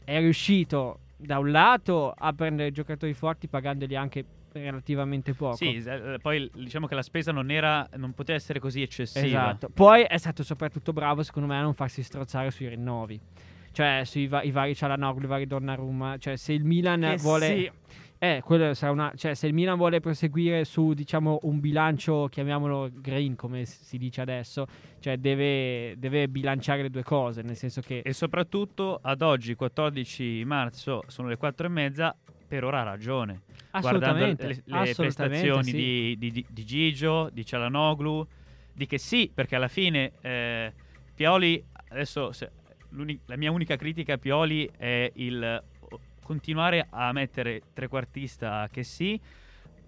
[0.05, 5.57] è riuscito da un lato a prendere giocatori forti pagandoli anche relativamente poco.
[5.57, 9.27] Sì, eh, poi diciamo che la spesa non era, non poteva essere così eccessiva.
[9.27, 9.71] Esatto.
[9.73, 13.19] Poi è stato soprattutto bravo, secondo me, a non farsi strozzare sui rinnovi.
[13.77, 16.17] Cioè, sui va- i vari Cialanoglu, i vari Donnarumma.
[16.17, 17.47] Cioè, se il Milan Che vuole...
[17.47, 17.71] sì,
[18.19, 19.13] Eh, quello sarà una.
[19.15, 24.23] Cioè, se il Milan vuole proseguire su, diciamo, un bilancio, chiamiamolo green, come si dice
[24.23, 24.67] adesso,
[25.01, 27.99] cioè deve, deve bilanciare le due cose, nel senso che.
[28.03, 32.17] E soprattutto ad oggi, 14 marzo, sono le 4 e mezza,
[32.49, 33.43] per ora ha ragione.
[33.79, 34.47] Guardando Assolutamente.
[34.47, 35.73] le, le assolutamente, prestazioni sì.
[35.77, 38.27] di, di, di- di Gigio, di Cialanoglu,
[38.73, 40.73] di che sì, perché alla fine eh,
[41.15, 42.51] Pioli, adesso se-
[42.91, 45.63] la mia unica critica a Pioli è il
[46.23, 49.19] continuare a mettere trequartista che sì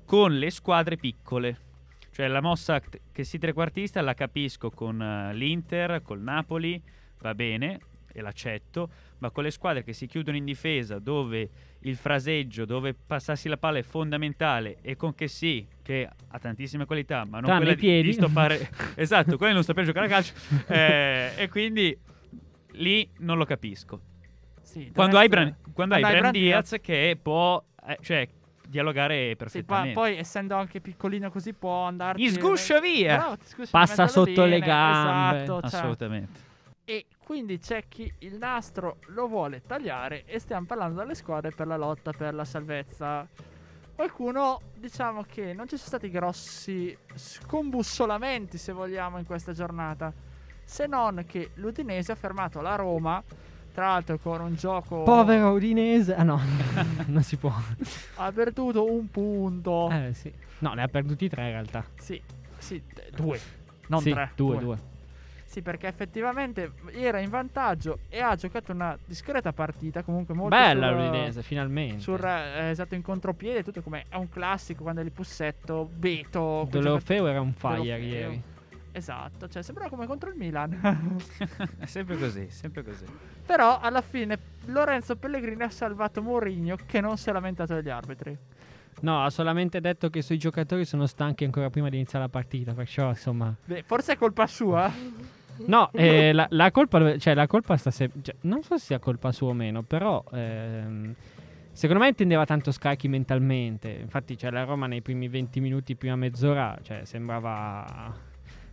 [0.05, 1.67] con le squadre piccole.
[2.13, 2.81] Cioè la mossa
[3.13, 6.81] che sì trequartista la capisco con eh, l'Inter, col Napoli,
[7.21, 7.81] va bene
[8.13, 12.95] e l'accetto, ma con le squadre che si chiudono in difesa dove il fraseggio, dove
[12.95, 17.45] passarsi la palla è fondamentale e con che sì, che ha tantissime qualità, ma non
[17.45, 18.09] Tranne quella i di, piedi.
[18.09, 18.71] di stoppare...
[18.97, 20.33] esatto, quello non sapere giocare a calcio.
[20.69, 21.97] eh, e quindi
[22.79, 24.01] lì non lo capisco.
[24.63, 26.81] sì, Quando hai, Bran, quando hai Bran Bran Diaz, Diaz.
[26.83, 28.29] che può eh, cioè,
[28.67, 29.93] dialogare Sì, pa- perfettamente.
[29.95, 33.17] poi essendo anche piccolino così può andarci Gli sguscia via!
[33.17, 35.43] Bravo, sguscia Passa sotto le gambe.
[35.43, 35.79] Esatto, cioè.
[35.81, 36.47] Assolutamente.
[36.85, 41.67] E quindi c'è chi il nastro lo vuole tagliare e stiamo parlando delle squadre per
[41.67, 43.27] la lotta per la salvezza.
[43.95, 50.13] Qualcuno diciamo che non ci sono stati grossi scombussolamenti se vogliamo in questa giornata.
[50.69, 53.23] Se non che l'Udinese ha fermato la Roma,
[53.73, 55.03] tra l'altro con un gioco...
[55.03, 56.15] Povero Udinese.
[56.15, 56.39] Ah, no,
[57.07, 57.51] non si può.
[58.17, 59.89] Ha perduto un punto.
[59.91, 60.31] Eh, sì.
[60.59, 61.83] No, ne ha perduti tre in realtà.
[61.99, 62.21] Sì,
[62.59, 63.41] sì, t- due.
[63.87, 64.31] Non sì, tre.
[64.37, 64.79] Due, due.
[65.47, 70.03] Sì, perché effettivamente era in vantaggio e ha giocato una discreta partita.
[70.03, 72.01] Comunque molto Bella sul- l'Udinese, finalmente.
[72.01, 76.69] Sul eh, esatto in contropiede, tutto come è un classico quando è lì Pussetto, Beto.
[76.71, 78.43] Dolofeo era un fire ieri.
[78.99, 80.73] Esatto, cioè sembra come contro il Milan.
[81.79, 83.05] È sempre così, sempre così.
[83.47, 88.37] Però alla fine Lorenzo Pellegrini ha salvato Mourinho che non si è lamentato degli arbitri.
[89.03, 92.31] No, ha solamente detto che i suoi giocatori sono stanchi ancora prima di iniziare la
[92.31, 93.55] partita, perciò insomma...
[93.65, 94.93] Beh, forse è colpa sua.
[95.67, 98.99] No, eh, la, la colpa, cioè la colpa sta se- cioè, non so se sia
[98.99, 101.15] colpa sua o meno, però ehm,
[101.71, 103.91] secondo me intendeva tanto scarichi mentalmente.
[103.91, 108.27] Infatti, cioè, la Roma nei primi 20 minuti, prima mezz'ora, cioè, sembrava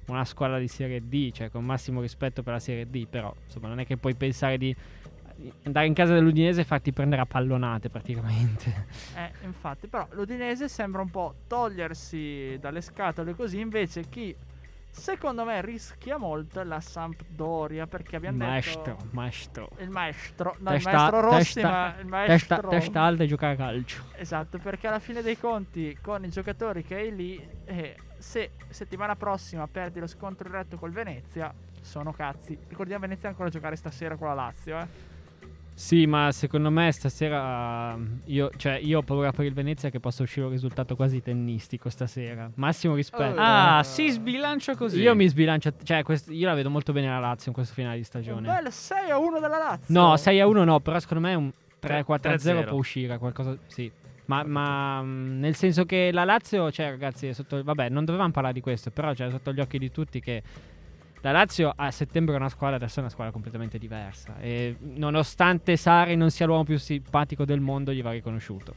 [0.07, 3.67] una squadra di Serie D, cioè con massimo rispetto per la Serie D, però insomma
[3.67, 4.75] non è che puoi pensare di
[5.63, 9.03] andare in casa dell'Udinese e farti prendere a pallonate praticamente.
[9.15, 14.35] Eh, infatti, però l'Udinese sembra un po' togliersi dalle scatole così, invece chi
[14.95, 19.69] secondo me rischia molto la Sampdoria perché abbiamo maestro, detto maestro.
[19.79, 23.27] il maestro, no, Testa- il maestro Rossi, testa- ma il Testa, maestro testa alta e
[23.27, 24.03] giocare a calcio.
[24.15, 29.15] Esatto, perché alla fine dei conti con i giocatori che hai lì eh, se settimana
[29.15, 32.57] prossima perdi lo scontro diretto col Venezia sono cazzi.
[32.67, 35.13] Ricordiamo Venezia ancora a giocare stasera con la Lazio, eh.
[35.77, 40.23] Sì, ma secondo me stasera io, cioè, io ho paura per il Venezia che possa
[40.23, 42.49] uscire un risultato quasi tennistico stasera.
[42.55, 43.35] Massimo rispetto.
[43.35, 43.41] Eh.
[43.41, 45.01] Ah, si sbilancia così.
[45.01, 47.97] Io mi sbilancio, cioè quest- io la vedo molto bene la Lazio in questo finale
[47.97, 48.47] di stagione.
[48.47, 49.99] bel 6 a 1 della Lazio.
[49.99, 52.65] No, 6 a 1 no, però secondo me un 3-4-0 3-0.
[52.67, 53.91] può uscire, qualcosa, sì.
[54.27, 58.53] Ma, ma, mh, nel senso che la Lazio, cioè ragazzi, sotto, vabbè, non dovevamo parlare
[58.53, 60.41] di questo, però cioè, sotto gli occhi di tutti che
[61.25, 64.37] la Lazio a settembre è una squadra, adesso è una squadra completamente diversa.
[64.39, 68.75] E nonostante Sari non sia l'uomo più simpatico del mondo, gli va riconosciuto.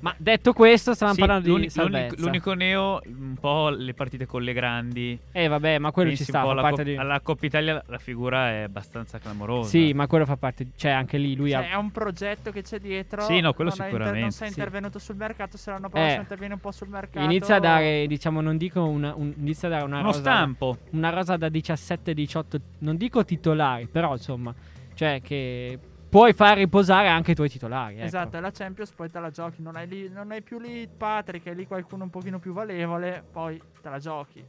[0.00, 2.14] Ma detto questo, stavamo Sì, parlando l'uni- di salvezza.
[2.16, 5.18] l'unico, l'unico neo, un po' le partite con le grandi.
[5.32, 6.96] Eh vabbè, ma quello ci sta, un po' fa alla, parte Cop- di...
[6.96, 9.68] alla Coppa Italia la figura è abbastanza clamorosa.
[9.70, 11.70] Sì, ma quello fa parte, cioè anche lì lui Cioè, ha...
[11.70, 13.22] è un progetto che c'è dietro.
[13.22, 14.58] Sì, no, quello non è sicuramente, non sei sì.
[14.58, 15.56] intervenuto sul mercato.
[15.56, 17.24] Se l'anno prossimo Eh, interviene un po' sul mercato.
[17.24, 20.76] Inizia a dare, diciamo, non dico una, un- inizia a dare una Uno rosa, stampo.
[20.90, 24.54] una rosa da 17-18, non dico titolari, però insomma,
[24.94, 25.78] cioè che
[26.16, 27.96] puoi far riposare anche i tuoi titolari.
[27.96, 28.06] ecco.
[28.06, 29.60] Esatto, la Champions poi te la giochi.
[29.60, 33.22] Non hai, lì- non hai più lì Patrick, hai lì qualcuno un pochino più valevole.
[33.30, 34.42] Poi te la giochi.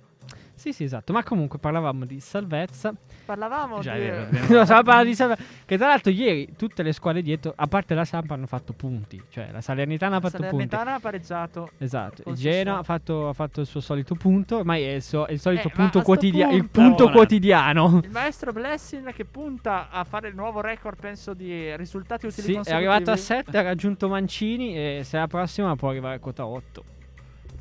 [0.58, 1.14] Sì, sì, esatto.
[1.14, 2.92] Ma comunque parlavamo di salvezza.
[3.26, 4.00] Parlavamo Già, di.
[4.10, 5.44] vero, no, parlando di salvezza.
[5.66, 9.22] Che tra l'altro ieri tutte le squadre dietro, a parte la Sampa, hanno fatto punti.
[9.30, 10.50] Cioè la Salernitana ha fatto punti.
[10.50, 11.70] Salernitana ha pareggiato.
[11.78, 15.28] Esatto, il Genoa ha fatto, ha fatto il suo solito punto, ormai è il, suo-
[15.28, 16.54] è il solito Eh, ma punto quotidiano.
[16.54, 17.12] Il punto- Buona.
[17.12, 18.02] quotidiano.
[18.04, 22.70] Il maestro Blessing che punta a fare il nuovo record, penso, di risultati utili Sì,
[22.72, 26.48] è arrivato a 7, ha raggiunto Mancini e se la prossima può arrivare a quota
[26.48, 26.84] 8.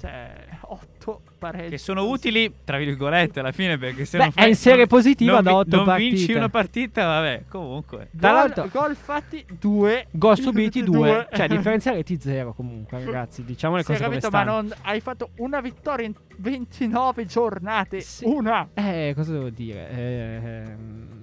[0.01, 0.33] Cioè,
[0.63, 0.96] 8
[1.39, 1.71] pareggi.
[1.71, 4.87] Che sono utili, tra virgolette, alla fine, perché se Beh, non fai- è in serie
[4.87, 6.15] positiva non da vi- 8 non partite.
[6.17, 8.09] vinci una partita, vabbè, comunque.
[8.19, 10.07] Tra Gol, l'altro- gol fatti 2.
[10.11, 13.45] Gol subiti 2, cioè differenza reti 0 comunque, ragazzi.
[13.45, 14.61] Diciamo le cose come capito, ma stanno.
[14.63, 18.01] non hai fatto una vittoria in 29 giornate.
[18.01, 18.25] Sì.
[18.27, 18.69] Una.
[18.75, 19.89] Eh, cosa devo dire?
[19.91, 21.16] Ehm,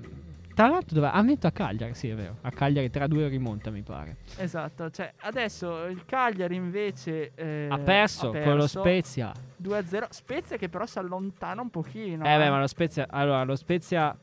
[0.53, 1.07] Tra l'altro dove...
[1.07, 2.37] ha vinto a Cagliari, sì, è vero.
[2.41, 4.17] A Cagliari 3-2 rimonta, mi pare.
[4.37, 9.31] Esatto, cioè adesso il Cagliari invece eh, ha, perso con lo Spezia.
[9.61, 10.05] 2-0.
[10.09, 12.23] Spezia che però si allontana un pochino.
[12.23, 13.07] Eh beh, ma lo Spezia.
[13.09, 14.15] Allora, lo Spezia.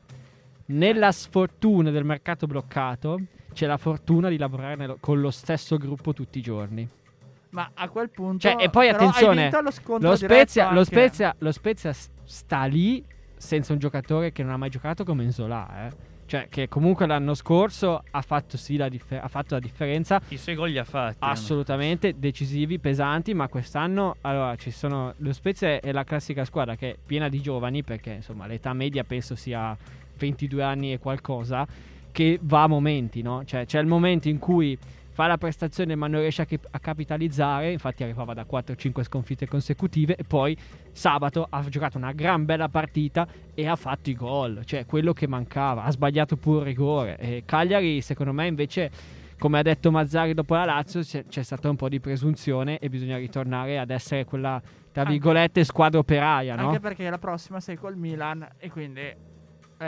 [0.67, 3.19] Nella sfortuna del mercato bloccato.
[3.51, 6.87] C'è la fortuna di lavorare nello- con lo stesso gruppo tutti i giorni.
[7.49, 9.49] Ma a quel punto Cioè, e poi attenzione,
[9.99, 10.85] Lo Spezia, lo.
[10.85, 13.03] Spezia, lo Spezia sta lì
[13.35, 16.10] senza un giocatore che non ha mai giocato come Enzola, eh.
[16.31, 20.21] Cioè, che comunque l'anno scorso ha fatto, sì la, differ- ha fatto la differenza.
[20.29, 21.17] I suoi gol li ha fatti.
[21.19, 25.13] Assolutamente decisivi, pesanti, ma quest'anno allora ci sono.
[25.17, 29.03] Lo Spezia è la classica squadra che è piena di giovani, perché insomma l'età media
[29.03, 29.75] penso sia
[30.17, 31.67] 22 anni e qualcosa,
[32.13, 33.43] che va a momenti, no?
[33.43, 34.77] Cioè c'è il momento in cui
[35.21, 40.15] fa la prestazione ma non riesce a, a capitalizzare, infatti arrivava da 4-5 sconfitte consecutive
[40.15, 40.57] e poi
[40.91, 45.27] sabato ha giocato una gran bella partita e ha fatto i gol, cioè quello che
[45.27, 47.17] mancava, ha sbagliato pure il rigore.
[47.17, 48.89] E Cagliari secondo me invece
[49.37, 52.89] come ha detto Mazzari dopo la Lazio, c'è, c'è stata un po' di presunzione e
[52.89, 56.67] bisogna ritornare ad essere quella, tra virgolette, squadra operaia, no?
[56.67, 59.01] Anche perché la prossima sei col Milan e quindi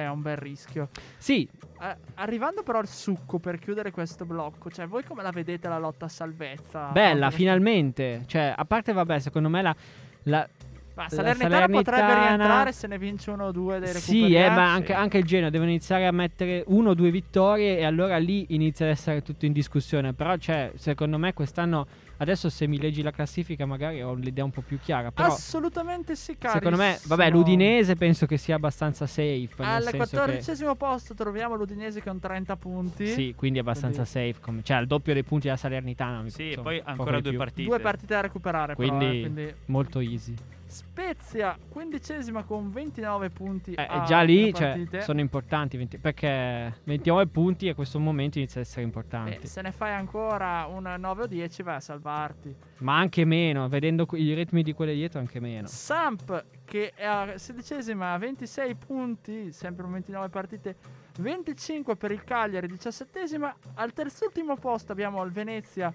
[0.01, 0.89] è un bel rischio.
[1.17, 1.47] Sì,
[1.81, 5.77] Eh, arrivando però al succo per chiudere questo blocco, cioè voi come la vedete la
[5.77, 6.87] lotta a salvezza?
[6.87, 8.23] bella, Proprio- finalmente.
[8.25, 9.75] Cioè, a parte, vabbè, secondo me la...
[10.23, 10.47] la-
[10.95, 14.47] Ma la Salernitana, potrebbe Salernitana- rientrare se ne vince uno o due dei sì, eh,
[14.49, 18.17] ma anche, anche il Genoa deve iniziare a mettere uno o due vittorie e allora
[18.17, 20.13] lì inizia ad essere tutto in discussione.
[20.13, 24.51] Però, cioè, secondo me quest'anno, adesso se mi leggi la classifica magari ho l'idea un
[24.51, 25.11] po' più chiara.
[25.11, 26.53] Però, Assolutamente sì, caro.
[26.55, 29.49] secondo me, vabbè, l'Udinese penso che sia abbastanza safe.
[29.57, 33.07] Al senso che- quattordicesimo posto troviamo l'Udinese con 30 punti.
[33.07, 34.35] Sì, quindi abbastanza safe.
[34.39, 36.21] Come, cioè, al doppio dei punti della Salernitana.
[36.21, 37.37] mi- Sì, insomma, poi ancora due più.
[37.39, 37.67] partite.
[37.67, 40.33] Due partite da recuperare, però, Quindi, eh, quindi molto easy.
[40.73, 43.73] Spezia, quindicesima con 29 punti.
[43.73, 48.59] Eh, a già lì cioè, sono importanti 20 perché 29 punti a questo momento inizia
[48.59, 48.89] ad essere.
[49.27, 52.55] Eh, se ne fai ancora un 9 o 10 vai a salvarti.
[52.79, 55.67] Ma anche meno, vedendo i ritmi di quelle dietro, anche meno.
[55.67, 60.75] Samp che è a sedicesima a 26 punti, sempre con 29 partite,
[61.19, 63.53] 25 per il Cagliari, 17esima.
[63.75, 65.93] Al terzultimo posto abbiamo il Venezia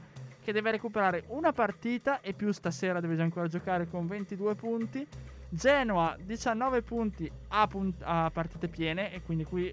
[0.49, 5.07] che deve recuperare una partita e più stasera deve già ancora giocare con 22 punti.
[5.51, 9.71] Genoa 19 punti a, punt- a partite piene e quindi qui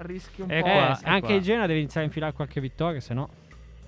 [0.00, 0.66] rischi un E po'.
[0.66, 1.34] Eh, qua, s- e anche qua.
[1.36, 3.30] il Genoa deve iniziare a infilare qualche vittoria, se no.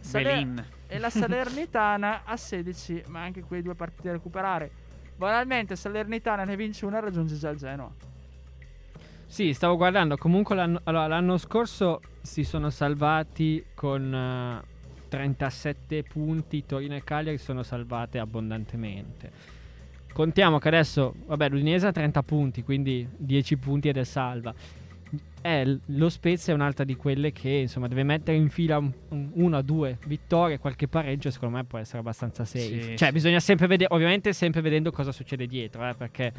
[0.00, 4.70] Saler- e la Salernitana a 16, ma anche qui due partite da recuperare.
[5.16, 7.92] Banalmente, Salernitana ne vince una e raggiunge già il Genoa.
[9.26, 10.16] Sì, stavo guardando.
[10.16, 14.78] Comunque l'anno, allora, l'anno scorso si sono salvati con eh,
[15.10, 16.64] 37 punti.
[16.64, 19.30] Torino e Cagliari sono salvate abbondantemente.
[20.12, 24.54] Contiamo che adesso, vabbè, l'Udinese ha 30 punti, quindi 10 punti ed è salva.
[25.42, 29.30] Eh, lo Spezia è un'altra di quelle che insomma deve mettere in fila un- un-
[29.34, 31.30] una o due vittorie, qualche pareggio.
[31.30, 32.82] Secondo me può essere abbastanza safe.
[32.82, 36.32] Sì, cioè, bisogna sempre vedere, ovviamente, sempre vedendo cosa succede dietro, eh, perché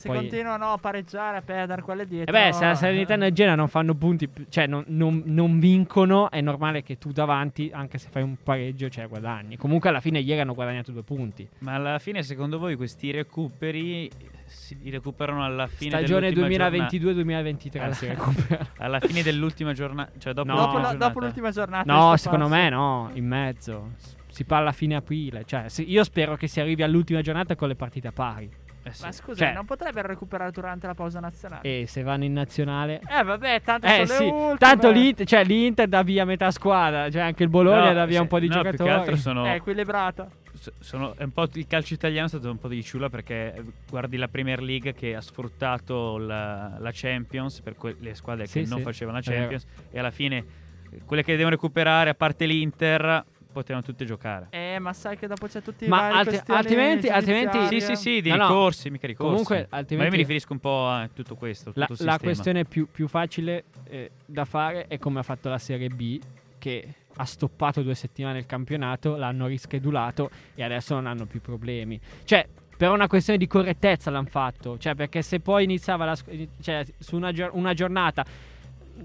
[0.00, 2.32] Se Poi- continuano a pareggiare, a perdere quelle E dietro.
[2.32, 6.30] beh, se la Salernitana e il Genoa non fanno punti, cioè non, non- non vincono,
[6.30, 9.58] è normale che tu davanti, anche se fai un pareggio, cioè guadagni.
[9.58, 11.46] Comunque alla fine ieri hanno guadagnato due punti.
[11.58, 14.08] Ma alla fine, secondo voi, questi recuperi
[14.46, 18.46] si recuperano alla fine Stagione dell'ultima 2022-2023 si recupera.
[18.48, 20.54] giornata- alla fine dell'ultima giornata, cioè dopo, No.
[20.56, 21.06] dopo, l'ultima giornata.
[21.08, 21.92] dopo l'ultima giornata.
[21.92, 22.70] No, secondo stopparsi.
[22.70, 23.90] me no, in mezzo.
[24.28, 25.42] Si parla a fine aprile.
[25.44, 28.50] Cioè, se- io spero che si arrivi all'ultima giornata con le partite a pari.
[28.82, 29.04] Eh sì.
[29.04, 31.62] Ma scusa, Cioè- non potrebbero recuperare durante la pausa nazionale?
[31.62, 33.00] E se vanno in nazionale...
[33.08, 34.56] Eh, vabbè, tanto Eh sono sì, le ultime.
[34.58, 38.16] tanto l'Inter, cioè, l'Inter dà via metà squadra, cioè anche il Bologna No, dà via
[38.16, 38.76] sì, un po' di no, giocatori.
[38.76, 40.28] Più che altro sono, È equilibrata.
[40.58, 43.54] s- sono- è un po' il calcio italiano è stato un po' di ciula perché
[43.54, 48.44] eh, guardi la Premier League che ha sfruttato la, la Champions per que- le squadre
[48.44, 49.22] che Sì, non sì, facevano la.
[49.22, 50.44] Champions e alla fine
[50.90, 54.46] eh, quelle che devono recuperare a parte l'Inter potevano tutte giocare.
[54.50, 57.66] Eh, ma sai che dopo c'è tutti i Ma vari alti- questioni altrimenti- altrimenti-.
[57.68, 58.46] Sì, sì, sì, di No, no.
[58.48, 59.30] ricorsi, mica ricorsi.
[59.30, 61.72] Comunque, Ma io altrimenti- mi riferisco un po' a tutto questo.
[61.74, 62.32] La, tutto il la sistema.
[62.32, 66.18] questione più, più facile eh, da fare è come ha fatto la Serie B,
[66.58, 72.00] che ha stoppato due settimane il campionato, l'hanno rischedulato e adesso non hanno più problemi.
[72.24, 74.78] Cioè, per una questione di correttezza l'hanno fatto.
[74.78, 76.16] Cioè, perché se poi iniziava la,
[76.62, 78.24] cioè, su una, una giornata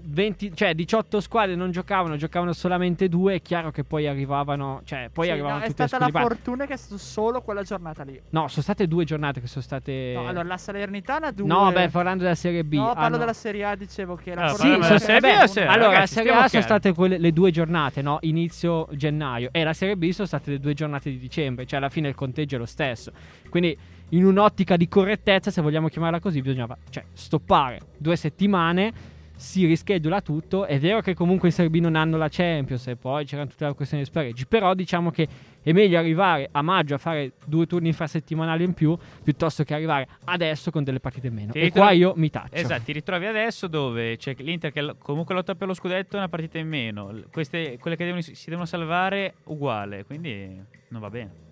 [0.02, 5.08] 20, cioè 18 squadre non giocavano, giocavano solamente due, è chiaro che poi arrivavano, cioè
[5.12, 8.02] poi Sì, arrivavano no, è tutte stata la fortuna che è stato solo quella giornata
[8.04, 8.20] lì.
[8.30, 11.46] No, sono state due giornate che sono state No, allora la Salernitana due.
[11.46, 12.74] No, beh, parlando della Serie B.
[12.74, 15.24] No, parlo hanno- della Serie A, dicevo che la Ah, Sì, sono della Serie B
[15.24, 15.72] o beh, Serie A?
[15.72, 18.18] allora, la Ragazzi, Serie A sono state quelle, le due giornate, no?
[18.22, 19.48] Inizio gennaio.
[19.52, 21.66] E la Serie B sono state le due giornate di dicembre.
[21.66, 23.12] Cioè, alla fine il conteggio è lo stesso.
[23.48, 23.76] Quindi,
[24.10, 29.14] in un'ottica di correttezza, se vogliamo chiamarla così, bisognava cioè, stoppare due settimane.
[29.38, 30.64] Si rischedula tutto.
[30.64, 33.74] È vero che comunque i serbi non hanno la Champions e poi c'erano tutte le
[33.74, 34.46] questioni di spareggi.
[34.46, 35.28] Però diciamo che
[35.62, 40.08] è meglio arrivare a maggio a fare due turni infrasettimanali in più piuttosto che arrivare
[40.24, 41.52] adesso con delle partite in meno.
[41.52, 42.54] Ti e ritrovi- qua io mi taccio.
[42.54, 46.28] Esatto, ti ritrovi adesso dove c'è l'Inter che comunque lotta per lo scudetto e una
[46.28, 47.12] partita in meno.
[47.30, 51.45] Queste, quelle che devono- si devono salvare uguale, quindi non va bene.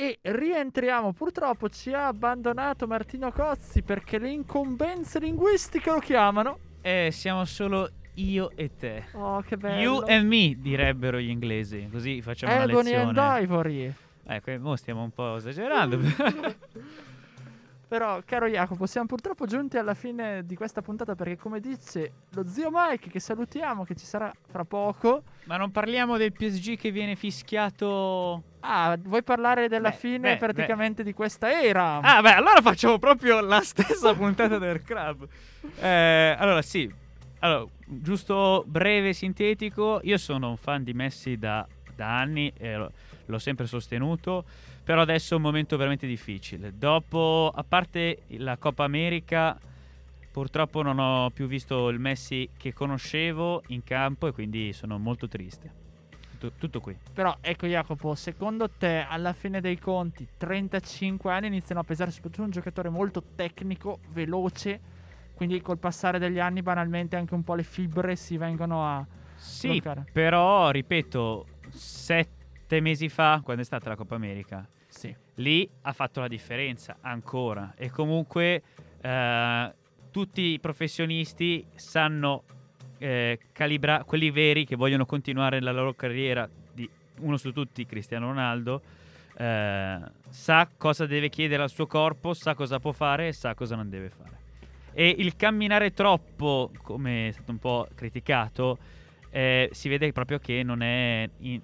[0.00, 1.12] E rientriamo.
[1.12, 6.58] Purtroppo ci ha abbandonato Martino Cozzi perché le incombenze linguistiche lo chiamano.
[6.82, 9.06] Eh, siamo solo io e te.
[9.14, 9.80] Oh, che bello.
[9.80, 13.40] You and me direbbero gli inglesi, così facciamo una Ebony and lezione.
[13.40, 13.92] Ivory.
[14.24, 15.98] Ecco, mo stiamo un po' esagerando.
[17.88, 22.46] Però, caro Jacopo, siamo purtroppo giunti alla fine di questa puntata perché, come dice lo
[22.46, 25.22] zio Mike, che salutiamo, che ci sarà fra poco.
[25.44, 28.42] Ma non parliamo del PSG che viene fischiato.
[28.60, 32.00] Ah, vuoi parlare della Beh, fine beh, praticamente di questa era?
[32.00, 35.26] Ah, beh, allora facciamo proprio la stessa puntata del club.
[35.80, 36.92] Eh, allora, sì.
[37.38, 40.00] Allora, giusto breve sintetico.
[40.02, 42.90] Io sono un fan di Messi da, da anni e
[43.24, 44.44] l'ho sempre sostenuto.
[44.88, 46.72] Però adesso è un momento veramente difficile.
[46.74, 49.54] Dopo, a parte la Coppa America,
[50.32, 55.28] purtroppo non ho più visto il Messi che conoscevo in campo e quindi sono molto
[55.28, 55.70] triste.
[56.38, 56.96] Tutto, tutto qui.
[57.12, 62.44] Però, ecco Jacopo, secondo te, alla fine dei conti, 35 anni iniziano a pesare soprattutto
[62.44, 64.80] un giocatore molto tecnico, veloce,
[65.34, 69.06] quindi col passare degli anni banalmente anche un po' le fibre si vengono a...
[69.34, 70.06] Sì, bloccare.
[70.10, 74.66] però ripeto, sette mesi fa, quando è stata la Coppa America.
[75.38, 77.74] Lì ha fatto la differenza ancora.
[77.76, 78.62] E comunque
[79.00, 79.72] eh,
[80.10, 82.44] tutti i professionisti sanno
[82.98, 86.88] eh, calibrare, quelli veri che vogliono continuare la loro carriera, di
[87.20, 88.82] uno su tutti, Cristiano Ronaldo.
[89.36, 93.76] eh, sa cosa deve chiedere al suo corpo, sa cosa può fare e sa cosa
[93.76, 94.36] non deve fare.
[94.92, 98.78] E il camminare troppo, come è stato un po' criticato,
[99.30, 101.60] eh, si vede proprio che non è in,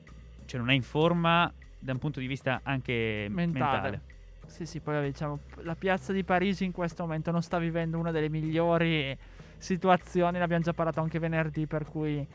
[0.46, 1.52] cioè non è in forma
[1.84, 3.50] da un punto di vista anche Mentale.
[3.80, 4.00] mentale.
[4.46, 8.10] Sì, sì, poi diciamo, la piazza di Parigi in questo momento non sta vivendo una
[8.10, 9.16] delle migliori
[9.58, 12.26] situazioni, ne abbiamo già parlato anche venerdì, per cui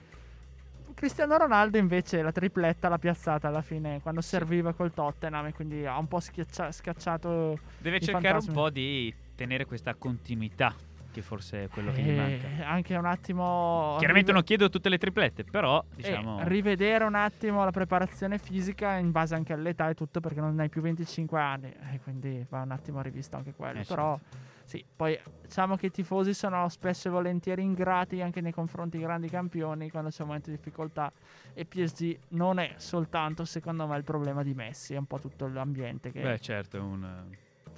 [0.93, 5.85] Cristiano Ronaldo invece la tripletta l'ha piazzata alla fine quando serviva col Tottenham e quindi
[5.85, 8.49] ha un po' schiaccia- scacciato Deve cercare fantasmi.
[8.49, 10.75] un po' di tenere questa continuità,
[11.11, 12.67] che forse è quello che gli E manca.
[12.67, 16.47] anche un attimo Chiaramente rive- non chiedo tutte le triplette, però e diciamo...
[16.47, 20.69] rivedere un attimo la preparazione fisica in base anche all'età e tutto perché non hai
[20.69, 24.19] più 25 anni e quindi va un attimo rivisto anche quello Eh, però
[24.65, 29.03] sì poi diciamo che i tifosi sono spesso e volentieri ingrati anche nei confronti di
[29.03, 31.11] grandi campioni quando c'è un momento di difficoltà
[31.53, 35.47] e PSG non è soltanto secondo me il problema di Messi è un po' tutto
[35.47, 37.25] l'ambiente che Beh, certo, è un...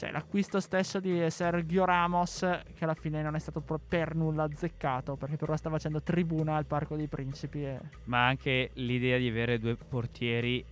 [0.02, 2.40] cioè l'acquisto stesso di Sergio Ramos
[2.74, 6.66] che alla fine non è stato per nulla azzeccato perché però sta facendo tribuna al
[6.66, 10.66] Parco dei Principi e Ma anche l'idea di avere due portieri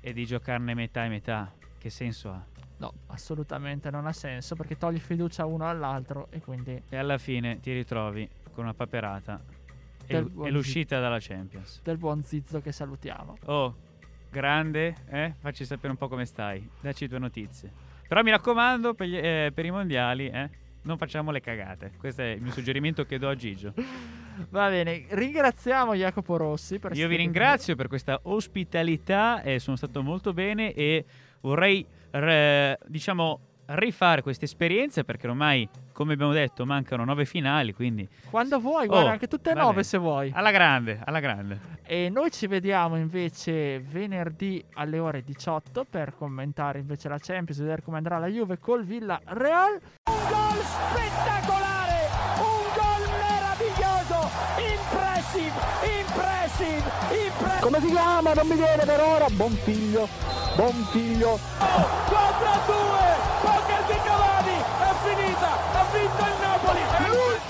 [0.00, 2.44] e di giocarne metà e metà, che senso ha?
[2.78, 7.60] No, assolutamente non ha senso perché togli fiducia uno all'altro e quindi E alla fine
[7.60, 9.40] ti ritrovi con una paperata
[10.04, 11.80] e, buon e l'uscita dalla Champions.
[11.84, 13.36] del buon Zizzo che salutiamo.
[13.44, 13.76] Oh,
[14.30, 15.32] grande, eh?
[15.38, 16.68] Facci sapere un po' come stai.
[16.80, 17.92] Dacci due notizie.
[18.06, 20.48] Però mi raccomando, per, gli- eh, per i mondiali, eh,
[20.82, 21.92] non facciamo le cagate.
[21.98, 23.72] Questo è il mio suggerimento che do a Gigio.
[24.50, 29.76] Va bene, ringraziamo Jacopo Rossi per Io vi qui ringrazio per questa ospitalità e sono
[29.76, 31.04] stato molto bene e
[31.40, 38.08] vorrei, re- diciamo, rifare queste esperienze perché ormai, come abbiamo detto, mancano nove finali, quindi.
[38.30, 40.30] Quando vuoi, guarda, Oh, anche tutte e nove se vuoi.
[40.34, 41.60] alla grande, alla grande.
[41.82, 47.82] E noi ci vediamo invece venerdì alle ore 18 per commentare invece la Champions, vedere
[47.82, 49.72] come andrà la Juve col Villa Real.
[50.10, 52.08] Un gol spettacolare,
[52.38, 55.52] un gol meraviglioso, impressive,
[56.00, 56.90] impressive,
[57.26, 57.60] impressive.
[57.60, 58.32] Come si chiama?
[58.34, 59.26] Non mi viene per ora.
[59.30, 60.08] Buon figlio,
[60.56, 61.38] buon figlio.
[61.58, 63.23] 4 a 2,